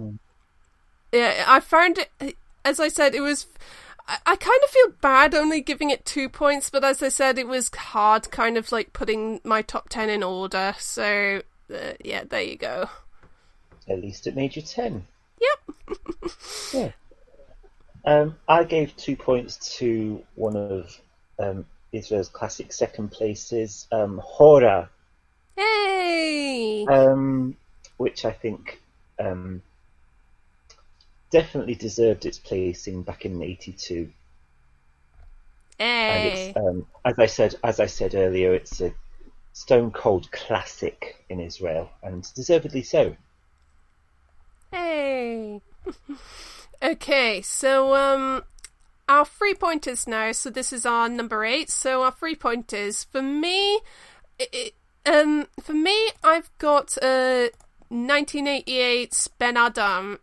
[1.13, 2.37] yeah, I found it.
[2.65, 3.47] As I said, it was.
[4.07, 7.39] I, I kind of feel bad only giving it two points, but as I said,
[7.39, 10.75] it was hard, kind of like putting my top ten in order.
[10.79, 11.43] So
[11.73, 12.89] uh, yeah, there you go.
[13.89, 15.07] At least it made you ten.
[15.41, 15.99] Yep.
[16.73, 16.93] Yeah.
[18.05, 20.99] Um, I gave two points to one of
[21.39, 24.89] um, Israel's classic second places, um, Hora,
[25.57, 26.87] Hey.
[26.87, 27.57] um,
[27.97, 28.81] which I think
[29.19, 29.63] um,
[31.31, 34.11] definitely deserved its placing back in '82.
[36.09, 36.27] And Hey.
[36.27, 38.93] it's, um, as I said, as I said earlier, it's a
[39.53, 43.17] stone cold classic in Israel, and deservedly so.
[44.73, 45.61] Hey.
[46.83, 48.45] okay, so um
[49.09, 50.33] our three pointers now.
[50.33, 51.69] So this is our number 8.
[51.71, 53.81] So our three pointers for me
[54.39, 54.75] it, it,
[55.07, 57.49] um for me I've got uh
[57.91, 60.19] 1988's Ben Adam.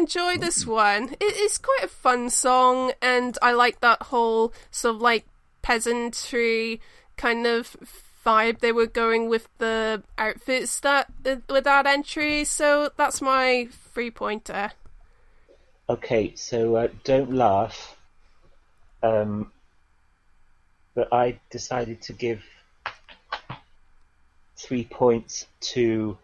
[0.00, 1.10] Enjoy this one.
[1.12, 5.26] It, it's quite a fun song, and I like that whole sort of like
[5.62, 6.80] peasantry
[7.16, 7.76] kind of
[8.24, 12.44] vibe they were going with the outfits that uh, with that entry.
[12.44, 14.72] So that's my three pointer.
[15.88, 17.96] Okay, so uh, don't laugh.
[19.02, 19.52] Um,
[20.94, 22.42] but I decided to give
[24.56, 26.16] three points to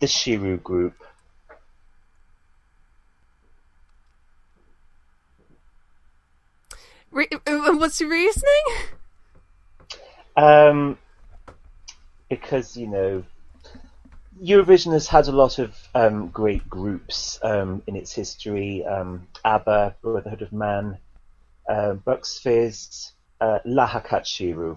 [0.00, 0.94] the Shiru group.
[7.16, 8.64] Re- uh, what's your reasoning?
[10.36, 10.98] Um,
[12.28, 13.24] because you know,
[14.38, 18.84] Eurovision has had a lot of um, great groups um, in its history.
[18.84, 20.98] Um, ABBA, Brotherhood of Man,
[21.66, 24.76] uh, Bucks Fizz, uh, Lehakat Shiru.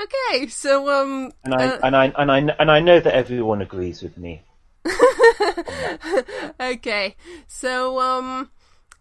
[0.00, 3.60] Okay, so um, And I, uh, and I and I and I know that everyone
[3.60, 4.42] agrees with me.
[6.60, 7.16] okay,
[7.46, 8.50] so um,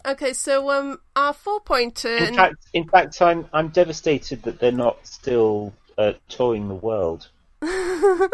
[0.06, 2.18] okay, so um, our four pointer.
[2.18, 7.30] In fact, in fact, I'm I'm devastated that they're not still uh, touring the world.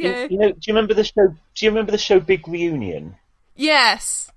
[0.00, 1.28] You, okay, you know, do you remember the show?
[1.28, 3.16] Do you remember the show Big Reunion?
[3.56, 4.30] yes,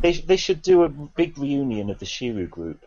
[0.00, 2.84] They they should do a big reunion of the Shiru group.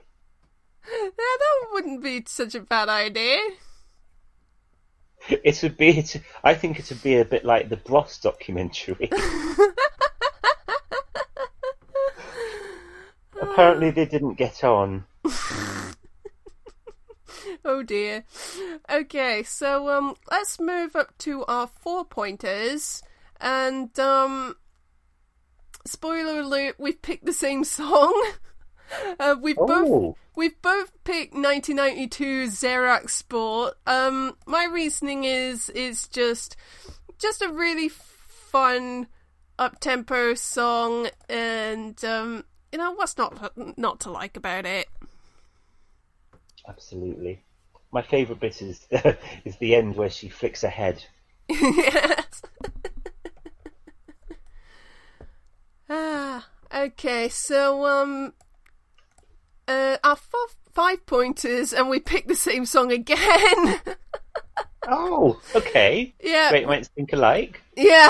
[0.92, 3.40] yeah, that wouldn't be such a bad idea.
[5.30, 6.00] It would be.
[6.00, 9.10] It, I think it would be a bit like the Bros documentary.
[13.42, 15.06] Apparently, they didn't get on.
[17.64, 18.24] Oh dear.
[18.90, 23.04] Okay, so um, let's move up to our four pointers,
[23.40, 24.56] and um,
[25.86, 28.14] spoiler alert: we've picked the same song.
[29.20, 33.76] Uh, we've both Oh, we've both picked 1992 Ze Rak Sport.
[33.86, 36.56] Um, my reasoning is is just
[37.18, 39.08] just a really fun
[39.60, 44.88] up tempo song, and um, you know what's not not to like about it.
[46.68, 47.44] absolutely.
[47.92, 48.88] My favourite bit is
[49.46, 51.04] is the end where she flicks her head.
[51.50, 52.42] yes.
[55.90, 57.30] ah, okay.
[57.30, 58.34] So um,
[59.68, 63.80] uh, our four, five pointers, and we picked the same song again.
[64.88, 66.12] Oh, okay.
[66.24, 67.62] yeah, Great minds think alike.
[67.78, 68.10] yeah.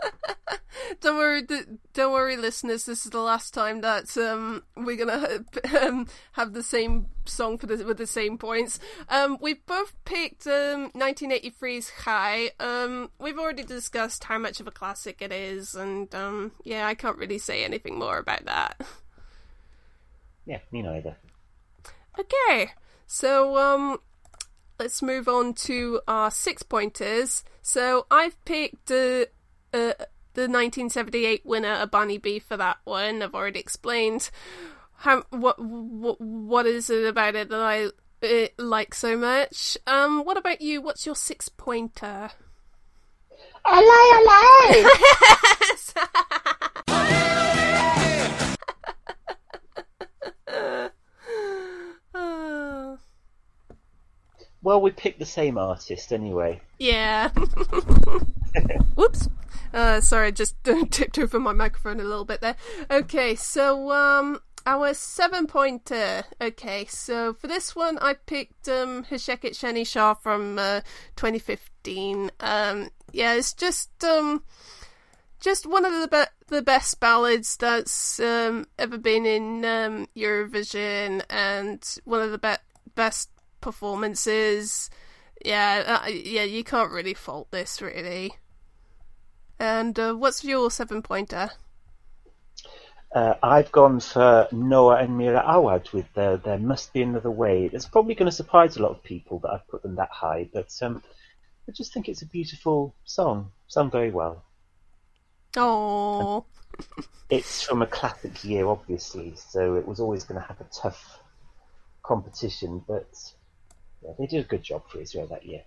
[1.00, 1.42] don't worry,
[1.94, 2.84] don't worry, listeners.
[2.84, 5.44] This is the last time that um we're gonna
[5.80, 8.80] um, have the same song for the with the same points.
[9.08, 12.50] Um, we've both picked um 1983's Hi.
[12.60, 16.92] Um, we've already discussed how much of a classic it is, and um, yeah, I
[16.94, 18.78] can't really say anything more about that.
[20.46, 21.16] Yeah, me neither.
[22.18, 22.70] Okay,
[23.06, 23.98] so um,
[24.78, 27.44] let's move on to our six pointers.
[27.62, 29.26] So I've picked uh,
[29.72, 29.94] uh,
[30.34, 33.22] the 1978 winner, a A-Ba-Ni-Bi, for that one.
[33.22, 34.30] I've already explained
[34.96, 37.86] how what what what is it about it that I
[38.26, 39.76] uh, like so much.
[39.86, 40.80] Um, what about you?
[40.80, 42.30] What's your six pointer?
[43.64, 44.86] Alay, alay!
[45.94, 46.58] Ah.
[54.62, 56.60] Well, we picked the same artist anyway.
[56.78, 57.28] Yeah.
[58.94, 59.28] Whoops.
[59.74, 60.54] Uh, sorry, I just
[60.90, 62.56] tipped over my microphone a little bit there.
[62.90, 66.24] Okay, so um, our seven pointer.
[66.40, 70.82] Okay, so for this one, I picked um Hasheket Shenish'ar from uh,
[71.16, 72.30] 2015.
[72.40, 74.42] Um, yeah, it's just um,
[75.40, 81.22] just one of the be- the best ballads that's um ever been in um Eurovision,
[81.30, 82.62] and one of the be-
[82.94, 83.30] best
[83.62, 84.90] performances.
[85.44, 88.34] Yeah, uh, yeah, you can't really fault this, really.
[89.58, 91.50] And uh, what's your seven pointer?
[93.14, 97.70] Uh, I've gone for Noa and Mira Awad with their There Must Be Another Way.
[97.72, 100.48] It's probably going to surprise a lot of people that I've put them that high,
[100.52, 101.02] but um,
[101.68, 104.44] I just think it's a beautiful song, sung very well.
[105.56, 106.44] Oh,
[107.30, 111.18] It's from a classic year, obviously, so it was always going to have a tough
[112.02, 113.08] competition, but
[114.04, 115.62] yeah, they did a good job for Israel that year.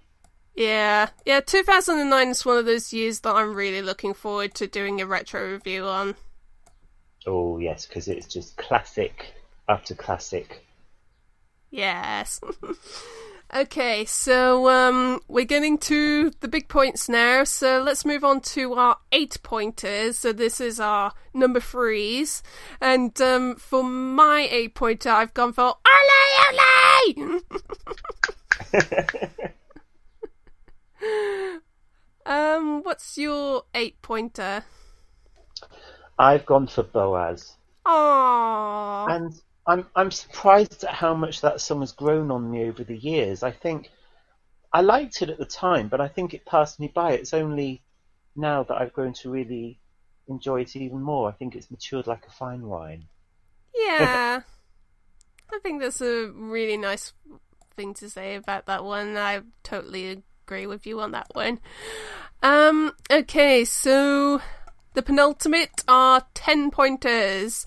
[0.56, 1.40] yeah, yeah.
[1.41, 5.52] 2009 is one of those years that I'm really looking forward to doing a retro
[5.52, 6.16] review on.
[7.28, 9.34] Oh, yes, because it's just classic
[9.68, 10.66] after classic.
[11.72, 12.40] Yes.
[13.54, 17.44] okay, so um, we're getting to the big points now.
[17.44, 20.20] So let's move on to our eight pointers.
[20.20, 22.44] So this is our number threes,
[22.82, 25.76] and um, for my eight pointer, I've gone for Ole
[27.08, 27.42] Ole.
[32.26, 34.64] um, what's your eight pointer?
[36.18, 37.58] I've gone for Boaz.
[37.86, 39.16] Aww.
[39.16, 42.98] And I'm I'm surprised at how much that song has grown on me over the
[42.98, 43.44] years.
[43.44, 43.90] I think
[44.72, 47.14] I liked it at the time, but I think it passed me by.
[47.14, 47.82] It's only
[48.36, 49.80] now that I've grown to really
[50.28, 51.30] enjoy it even more.
[51.30, 53.06] I think it's matured like a fine wine.
[53.74, 54.42] Yeah.
[55.54, 57.14] I think that's a really nice
[57.76, 59.18] thing to say about that one.
[59.18, 61.60] I totally agree with you on that one.
[62.42, 64.42] Um, okay, so
[64.94, 67.66] the penultimate are 10 pointers.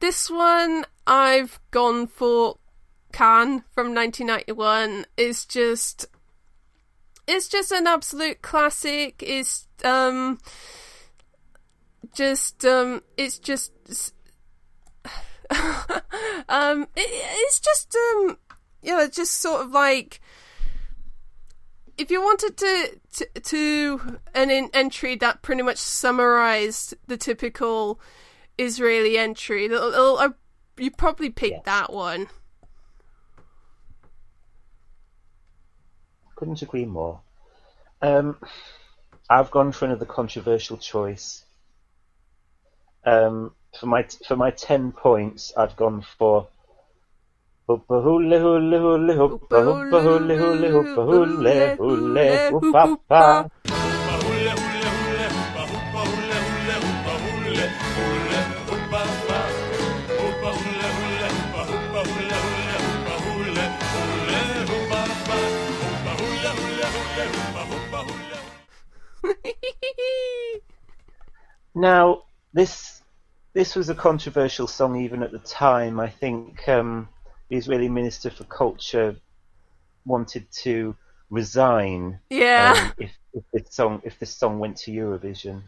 [0.00, 2.58] This one I've gone for
[3.12, 6.06] Kan from 1991 is just
[7.26, 9.22] it's just an absolute classic.
[9.24, 10.38] It's um
[12.12, 13.72] just um it's just
[16.48, 18.38] um it, it's just um
[18.82, 20.20] yeah just sort of like
[21.96, 28.00] if you wanted to to, to an in, entry that pretty much summarized the typical
[28.58, 30.28] Israeli entry, uh,
[30.76, 31.62] you probably pick Yes.
[31.64, 32.28] that one.
[36.36, 37.20] Couldn't agree more.
[38.02, 38.38] Um,
[39.30, 41.44] I've gone for another controversial choice.
[43.04, 46.48] Um, for my for my ten points, I've gone for.
[71.74, 72.22] Now,
[72.52, 73.02] this
[73.52, 76.00] this was a controversial song even at the time.
[76.00, 77.08] I think um,
[77.48, 79.16] the Israeli Minister for Culture
[80.04, 80.96] wanted to
[81.30, 82.74] resign yeah.
[82.76, 85.62] um, if, if this song if this song went to Eurovision.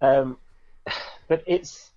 [0.00, 0.38] Um,
[1.28, 1.90] but it's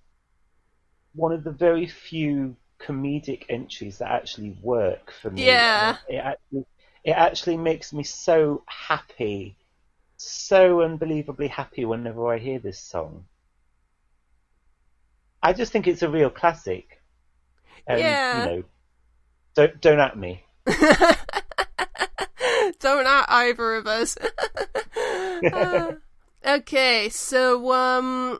[1.16, 5.46] one of the very few comedic entries that actually work for me.
[5.46, 5.98] Yeah.
[6.08, 6.66] It actually
[7.04, 9.58] it actually makes me so happy,
[10.26, 13.26] so unbelievably happy whenever I hear this song.
[15.42, 17.02] I just think it's a real classic.
[17.86, 18.40] And, Yeah.
[18.40, 18.64] You know,
[19.56, 20.44] don't don't at me.
[22.80, 24.18] Don't at either of us.
[25.52, 25.96] Uh,
[26.48, 28.40] okay, so um,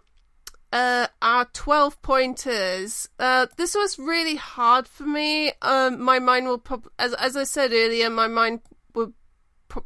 [0.72, 3.10] uh, our twelve pointers.
[3.20, 5.52] Uh, this was really hard for me.
[5.62, 8.62] Um, my mind will prob- as as I said earlier, my mind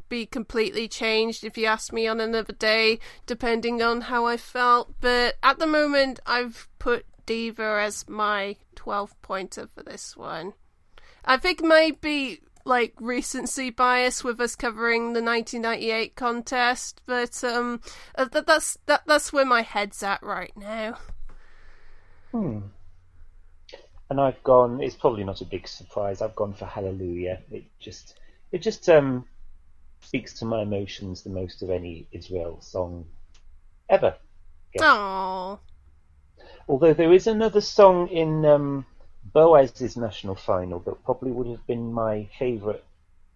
[0.09, 4.93] be completely changed if you asked me on another day, depending on how I felt.
[5.01, 10.53] But at the moment, I've put Diva as my twelve pointer for this one.
[11.25, 17.81] I think maybe like recency bias with us covering the 1998 contest, but um,
[18.15, 20.97] uh, that, that's that that's where my head's at right now.
[22.31, 22.59] Hmm.
[24.09, 24.81] And I've gone.
[24.81, 26.21] It's probably not a big surprise.
[26.21, 27.39] I've gone for Hallelujah.
[27.51, 28.17] It just,
[28.51, 29.25] it just um,
[30.07, 33.05] speaks to my emotions the most of any Israel song
[33.89, 34.15] ever.
[34.79, 35.59] Oh,
[36.69, 38.85] Although there is another song in um,
[39.33, 42.83] Boaz's national final that probably would have been my favourite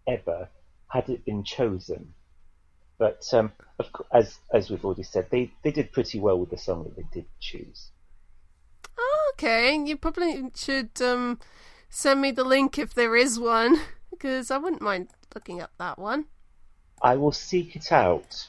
[0.07, 0.47] ever
[0.87, 2.13] had it been chosen.
[2.97, 6.51] But um, of co- as as we've already said, they, they did pretty well with
[6.51, 7.89] the song that they did choose.
[9.33, 9.75] okay.
[9.75, 11.39] You probably should um
[11.89, 15.99] send me the link if there is one, because I wouldn't mind looking up that
[15.99, 16.27] one.
[17.03, 18.47] I will seek it out.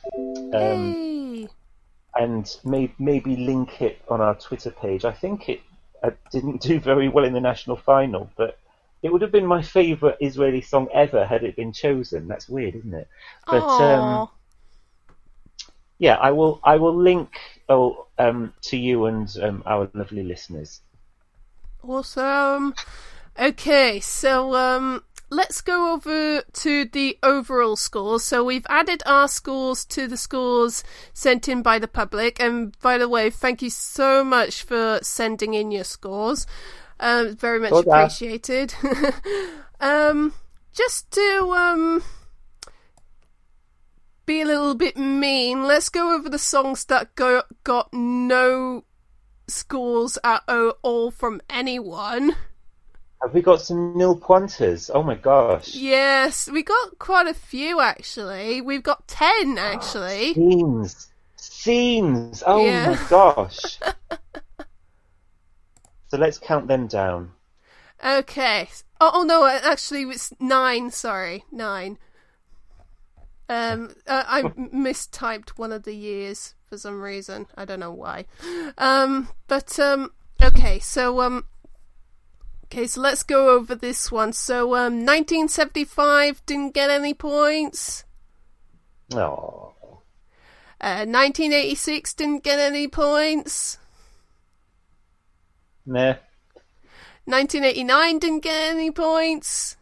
[0.55, 1.49] Um,
[2.15, 5.05] and may, maybe link it on our Twitter page.
[5.05, 5.63] I think it
[6.03, 8.59] uh, didn't do very well in the national final, but
[9.03, 12.29] it would have been my favourite Israeli song ever had it been chosen.
[12.29, 13.09] That's weird, isn't it?
[13.47, 14.29] But um,
[15.99, 16.61] yeah, I will.
[16.63, 17.31] I will link
[17.69, 20.81] oh, um, to you and um, our lovely listeners.
[21.83, 22.75] Awesome.
[23.39, 25.03] Okay, so um
[25.33, 28.23] let's go over to the overall scores.
[28.23, 30.85] So we've added our scores to the scores
[31.15, 32.39] sent in by the public.
[32.39, 36.47] And by the way, thank you so much for sending in your scores.
[37.01, 38.75] Um, very much appreciated.
[39.81, 40.35] um,
[40.73, 42.03] just to um
[44.27, 48.85] be a little bit mean, let's go over the songs that go got no
[49.49, 52.37] scores at all from anyone.
[53.23, 54.91] Have we got some nil pointers?
[54.93, 55.75] Oh my gosh!
[55.75, 58.61] Yes, we got quite a few actually.
[58.61, 60.35] We've got 10 actually.
[60.35, 62.43] Scenes, scenes.
[62.47, 62.91] Oh Yeah.
[62.91, 63.79] my gosh!
[66.09, 67.33] so let's count them down.
[68.05, 68.69] Okay.
[69.01, 71.45] Oh, oh no, actually it's 9, sorry.
[71.51, 71.99] 9.
[73.49, 77.47] Um uh, I mistyped one of the years for some reason.
[77.57, 78.27] I don't know why.
[78.79, 80.13] Um but um
[80.43, 81.45] okay, so um
[82.73, 84.33] Okay, so let's go over this one.
[84.33, 88.05] So um 1975 didn't get any points.
[89.13, 89.75] Oh,
[90.81, 93.77] Uh 1986 didn't get any points.
[95.85, 96.17] meh.
[97.27, 99.77] 1989 didn't get any points.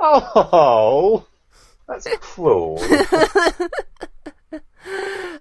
[0.00, 1.26] Oh,
[1.86, 2.80] that's cruel.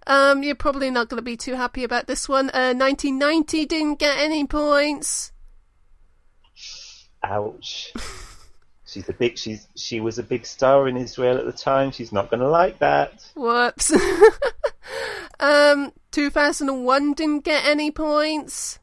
[0.05, 2.49] Um, you're probably not going to be too happy about this one.
[2.49, 5.31] Uh, 1990 didn't get any points.
[7.23, 7.93] Ouch.
[8.85, 9.37] She's a big.
[9.37, 11.91] She's she was a big star in Israel at the time.
[11.91, 13.29] She's not going to like that.
[13.35, 13.91] Whoops.
[15.39, 18.79] um, 2001 didn't get any points.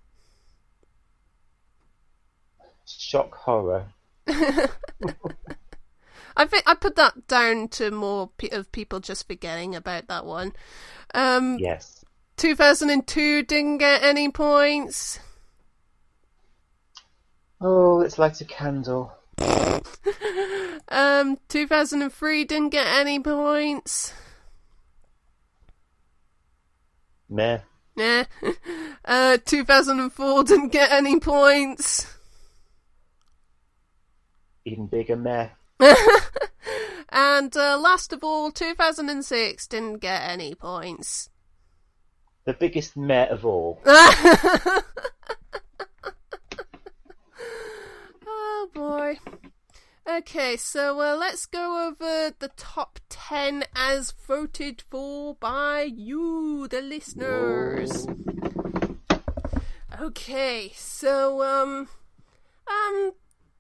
[2.87, 3.87] Shock horror.
[6.37, 10.27] I think I put that down to more pe- of people just forgetting about that
[10.27, 10.53] one.
[11.15, 12.05] Um, Yes.
[12.37, 15.21] 2002 didn't get any points.
[17.67, 19.11] Oh, let's light a candle.
[20.89, 24.13] Um, 2003 didn't get any points.
[27.31, 27.61] Meh.
[27.97, 28.25] Nah.
[29.07, 32.07] Uh, 2004 didn't get any points.
[34.65, 35.49] Even bigger meh.
[37.11, 41.29] And uh, last of all, 2006 didn't get any points.
[42.45, 43.81] The biggest meh of all.
[48.27, 49.19] Oh boy.
[50.07, 56.83] Okay, so uh, let's go over the top 10 as voted for by you, the
[56.83, 58.07] listeners.
[60.01, 61.89] Okay, so um
[62.67, 63.13] um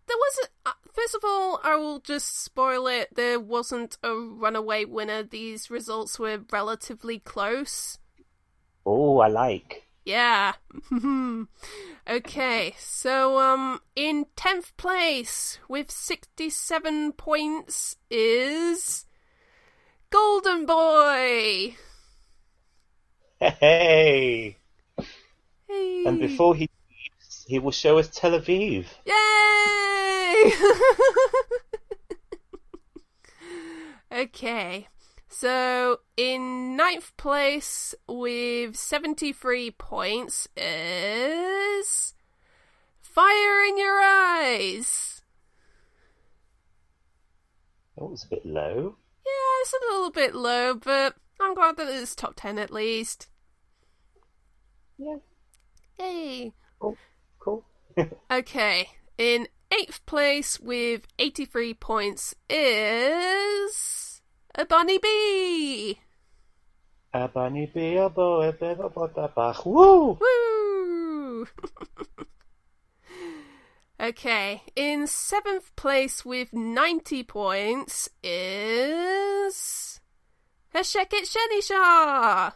[0.06, 3.14] there wasn't uh, first of all, I will just spoil it.
[3.14, 5.22] There wasn't a runaway winner.
[5.22, 7.98] These results were relatively close.
[8.84, 9.86] Oh, I like.
[10.04, 10.52] Yeah.
[12.08, 19.06] okay, so um in 10th place with 67 points is
[20.10, 21.76] Golden Boy.
[23.40, 24.56] Hey.
[25.68, 26.04] Hey.
[26.06, 28.86] And before he leaves, he will show us Tel Aviv.
[29.06, 30.52] Yay!
[34.22, 34.88] okay.
[35.36, 42.14] So in ninth place with 73 points is
[43.00, 45.22] Fire in Your Eyes.
[47.98, 48.94] Oh, it was a bit low.
[49.26, 53.28] Yeah, it's a little bit low, but I'm glad that it's top 10 at least.
[54.96, 55.16] Yeah.
[55.98, 56.52] Yay!
[56.78, 56.96] Cool.
[57.40, 57.64] Cool.
[58.30, 58.88] Okay,
[59.18, 64.03] in eighth place with 83 points is
[64.56, 65.98] A-Ba-Ni-Bi.
[67.14, 69.66] Abani be a boy, beba bota bach.
[69.66, 70.18] Woo!
[70.20, 71.46] Woo!
[74.00, 80.00] okay, in seventh place with 90 points is
[80.74, 82.52] Hasheket Shenish'ar.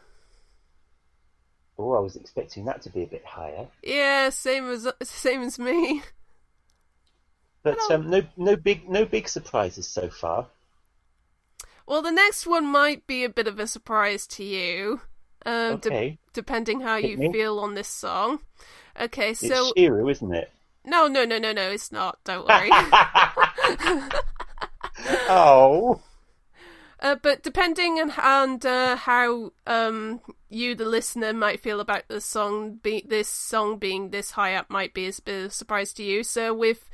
[1.78, 3.68] Oh, I was expecting that to be a bit higher.
[3.82, 6.02] Yeah, same as same as me.
[7.62, 10.48] But um, no, no big, no big surprises so far.
[11.88, 15.00] Well, the next one might be a bit of a surprise to you,
[15.46, 17.32] um, de- depending how Hit you me.
[17.32, 18.40] feel on this song.
[19.00, 20.52] Okay, so It's so Shiru, isn't it?
[20.84, 22.18] no, no, no, no, no, it's not.
[22.24, 22.70] Don't worry.
[25.28, 26.00] Oh.
[27.00, 30.20] uh, but depending on and uh, how um
[30.50, 34.70] you, the listener, might feel about the song, be- this song being this high up,
[34.70, 36.24] might be a bit of a surprise to you.
[36.24, 36.90] So with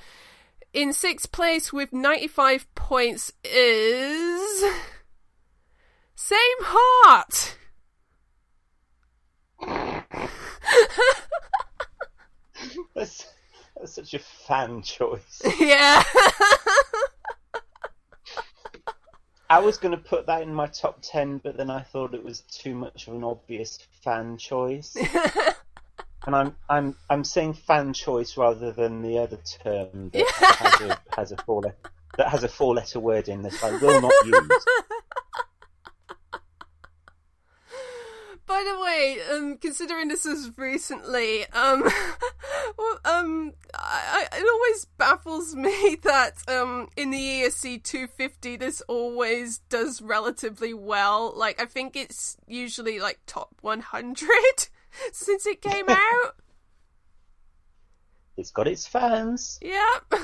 [0.75, 4.65] in sixth place with ninety five points is
[6.15, 7.57] same heart.
[12.95, 13.27] That's,
[13.77, 15.43] that's such a fan choice.
[15.61, 16.03] yeah.
[19.51, 22.25] I was going to put that in my top 10, but then I thought it
[22.25, 24.97] was too much of an obvious fan choice.
[26.27, 30.99] and I'm I'm I'm saying fan choice rather than the other term that has a
[31.17, 31.77] has a four letter
[32.17, 34.65] that has a four letter word in that I will not use.
[38.47, 41.83] By the way, um, considering this is recently, um,
[42.79, 48.83] well, um, I, I, it always baffles me that um, in the ESC 250, this
[48.83, 51.33] always does relatively well.
[51.35, 54.69] Like, I think it's usually like top 100
[55.13, 56.37] since it came out.
[58.37, 59.59] It's got its fans.
[59.63, 60.15] Yep.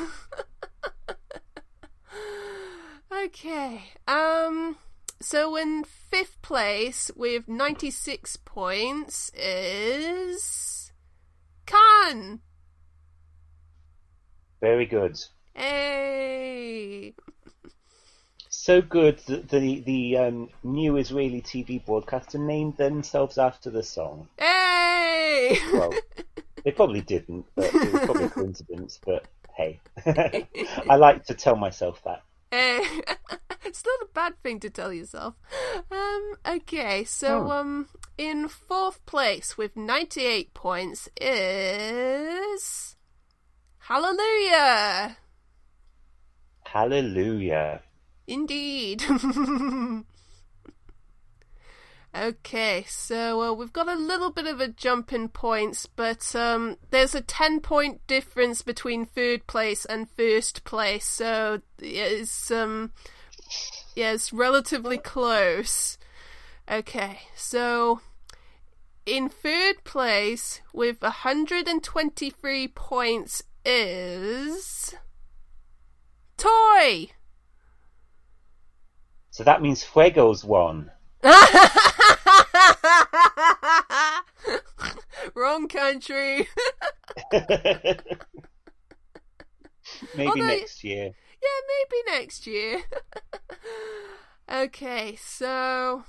[3.25, 3.83] okay.
[4.09, 4.77] Um.
[5.21, 10.93] So in fifth place with ninety six points is
[11.67, 12.41] Kan.
[14.61, 15.17] Very good.
[15.55, 17.15] Hey.
[18.49, 24.29] So good that the the um, new Israeli TV broadcaster named themselves after the song.
[24.37, 24.60] Hey.
[25.73, 25.93] Well,
[26.65, 29.01] they probably didn't, but it was probably a coincidence.
[29.05, 29.27] But
[29.57, 29.81] hey,
[30.89, 32.23] I like to tell myself that.
[32.53, 33.01] Eh,
[33.65, 35.35] it's not a bad thing to tell yourself.
[35.91, 37.51] Um, okay, so Oh.
[37.51, 37.89] um,
[38.19, 42.97] in fourth place with 98 points is
[43.79, 45.17] Hallelujah.
[46.65, 47.83] Hallelujah.
[48.27, 49.03] Indeed.
[52.17, 56.77] okay, so uh, we've got a little bit of a jump in points, but um,
[56.91, 62.93] there's a 10 point difference between third place and first place, so it's, um,
[63.95, 65.99] yeah, it's relatively close.
[66.71, 68.01] Okay, so
[69.07, 74.95] in third place with 123 points is.
[76.37, 77.11] Toy!
[79.31, 80.91] So that means Fuego's won.
[85.35, 86.49] Wrong country.
[90.15, 91.11] Maybe Although- next year.
[91.43, 92.81] yeah, maybe next year.
[94.53, 96.05] okay, so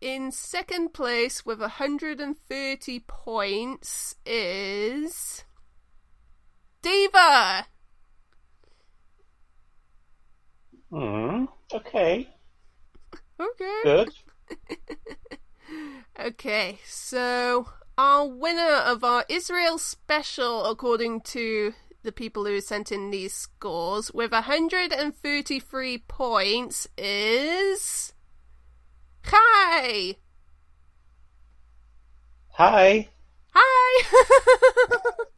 [0.00, 5.44] in second place with 130 points is
[6.80, 7.66] Diva.
[10.90, 11.44] Hmm.
[11.72, 12.28] Okay.
[13.42, 13.80] Okay.
[13.84, 14.10] Good.
[16.20, 23.10] Okay, so our winner of our Israel special, according to the people who sent in
[23.10, 28.12] these scores, with 133 points, is.
[29.24, 30.16] Hi!
[32.50, 33.08] Hi.
[33.54, 34.04] Hi!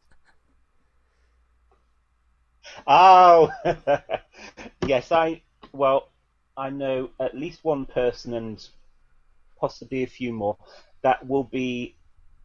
[2.87, 3.51] Oh.
[4.85, 5.41] yes, I.
[5.71, 6.09] Well,
[6.57, 8.65] I know at least one person and
[9.59, 10.57] possibly a few more
[11.01, 11.95] that will be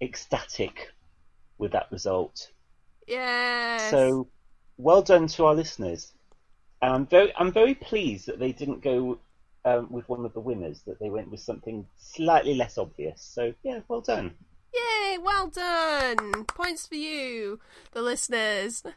[0.00, 0.88] ecstatic
[1.58, 2.50] with that result.
[3.06, 3.90] yes.
[3.90, 4.28] So,
[4.78, 6.12] well done to our listeners.
[6.82, 9.18] And I'm very, I'm very pleased that they didn't go
[9.64, 10.80] um, with one of the winners.
[10.86, 13.20] That they went with something slightly less obvious.
[13.22, 14.34] So, yeah, well done.
[14.72, 16.44] Yay, well done!
[16.44, 17.60] Points for you,
[17.92, 18.82] the listeners.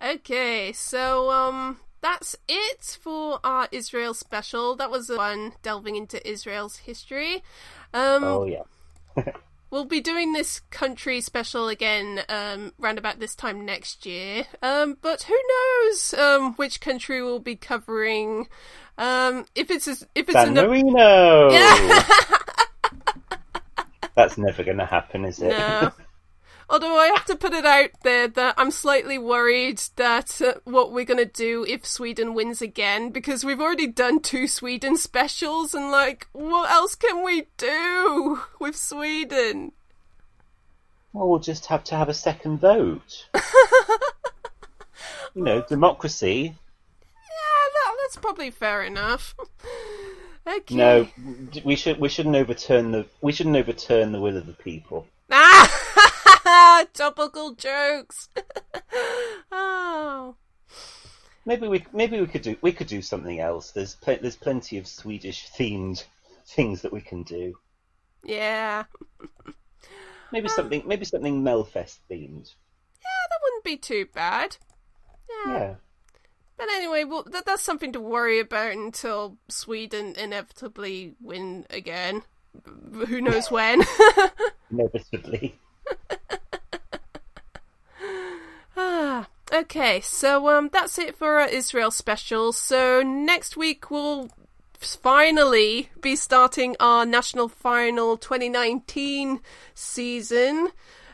[0.00, 4.76] Okay, so um that's it for our Israel special.
[4.76, 7.42] That was the one delving into Israel's history.
[7.94, 8.62] Um Oh yeah.
[9.70, 14.46] we'll be doing this country special again um round about this time next year.
[14.62, 18.48] Um but who knows um which country we'll be covering.
[18.96, 21.50] Um if it's a, if it's San an Marino.
[21.50, 22.04] Yeah.
[24.14, 25.50] That's never going to happen, is it?
[25.50, 25.92] No.
[26.70, 30.92] Although I have to put it out there that I'm slightly worried that uh, what
[30.92, 35.72] we're going to do if Sweden wins again, because we've already done two Sweden specials,
[35.72, 39.72] and like, what else can we do with Sweden?
[41.14, 43.26] Well, we'll just have to have a second vote.
[45.34, 46.42] you know, democracy.
[46.42, 49.34] Yeah, that, that's probably fair enough.
[50.46, 50.74] okay.
[50.74, 51.08] No,
[51.64, 55.06] we should we shouldn't overturn the we shouldn't overturn the will of the people.
[55.30, 55.67] Ah!
[56.94, 58.28] Topical jokes.
[59.52, 60.36] oh.
[61.44, 63.70] Maybe we maybe we could do we could do something else.
[63.70, 66.04] There's pl- there's plenty of Swedish themed
[66.46, 67.54] things that we can do.
[68.24, 68.84] Yeah.
[70.32, 70.50] Maybe uh.
[70.50, 72.50] something maybe something Melfest themed.
[73.00, 74.56] Yeah, that wouldn't be too bad.
[75.46, 75.52] Yeah.
[75.52, 75.74] Yeah.
[76.58, 82.24] But anyway, well, that, that's something to worry about until Sweden inevitably win again.
[83.06, 83.84] Who knows when?
[84.70, 85.54] Inevitably.
[88.76, 92.52] ah, okay, so um, that's it for our Israel special.
[92.52, 94.30] So next week we'll
[94.78, 99.40] finally be starting our national final 2019
[99.74, 100.68] season.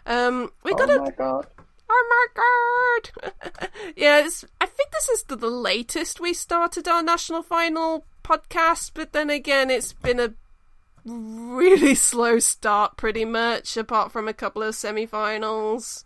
[0.06, 1.46] Um, we got oh a my god.
[1.88, 3.68] Oh my god!
[3.96, 4.26] yeah,
[4.60, 9.30] I think this is the, the latest we started our national final podcast, but then
[9.30, 10.34] again, it's been a
[11.04, 16.04] really slow start, pretty much, apart from a couple of semi finals.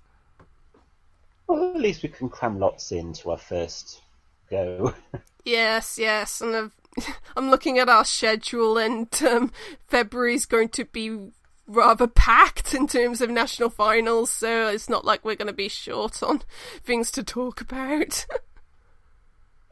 [1.48, 4.02] Well, at least we can cram lots into our first
[4.50, 4.94] go.
[5.44, 6.76] Yes, yes, and I've,
[7.36, 9.50] I'm looking at our schedule, and um,
[9.86, 11.30] February's going to be
[11.66, 15.70] rather packed in terms of national finals, so it's not like we're going to be
[15.70, 16.42] short on
[16.82, 18.26] things to talk about.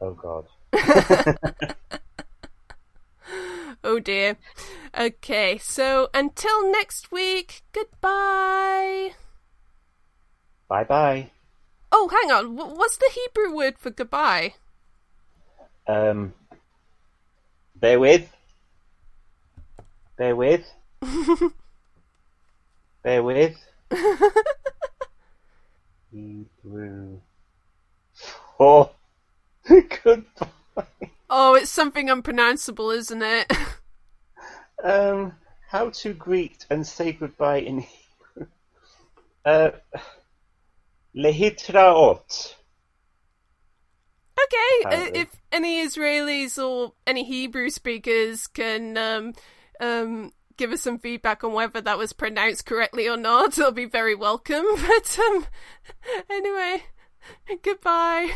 [0.01, 0.47] oh god.
[3.83, 4.37] Oh dear.
[4.97, 9.11] Okay, so until next week, goodbye.
[10.67, 11.31] Bye bye.
[11.91, 12.55] Oh, hang on.
[12.55, 14.55] What's the Hebrew word for goodbye?
[15.87, 16.33] Um,
[17.75, 18.29] bear with.
[20.17, 20.65] Bear with.
[23.03, 23.55] bear with.
[26.11, 27.19] Hebrew.
[28.59, 28.91] Oh,
[30.03, 30.47] goodbye.
[31.29, 33.51] Oh, it's something unpronounceable, isn't it?
[34.83, 35.33] Um,
[35.69, 38.47] how to greet and say goodbye in Hebrew.
[39.45, 39.71] Uh,
[41.17, 42.53] lehitraot.
[44.39, 49.33] Okay, uh, if any Israelis or any Hebrew speakers can um,
[49.81, 53.85] um, give us some feedback on whether that was pronounced correctly or not, they'll be
[53.85, 54.65] very welcome.
[54.75, 55.45] But um,
[56.29, 56.83] anyway,
[57.61, 58.31] goodbye.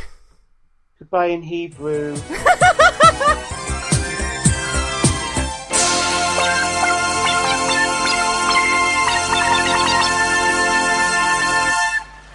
[0.97, 2.15] Goodbye in Hebrew.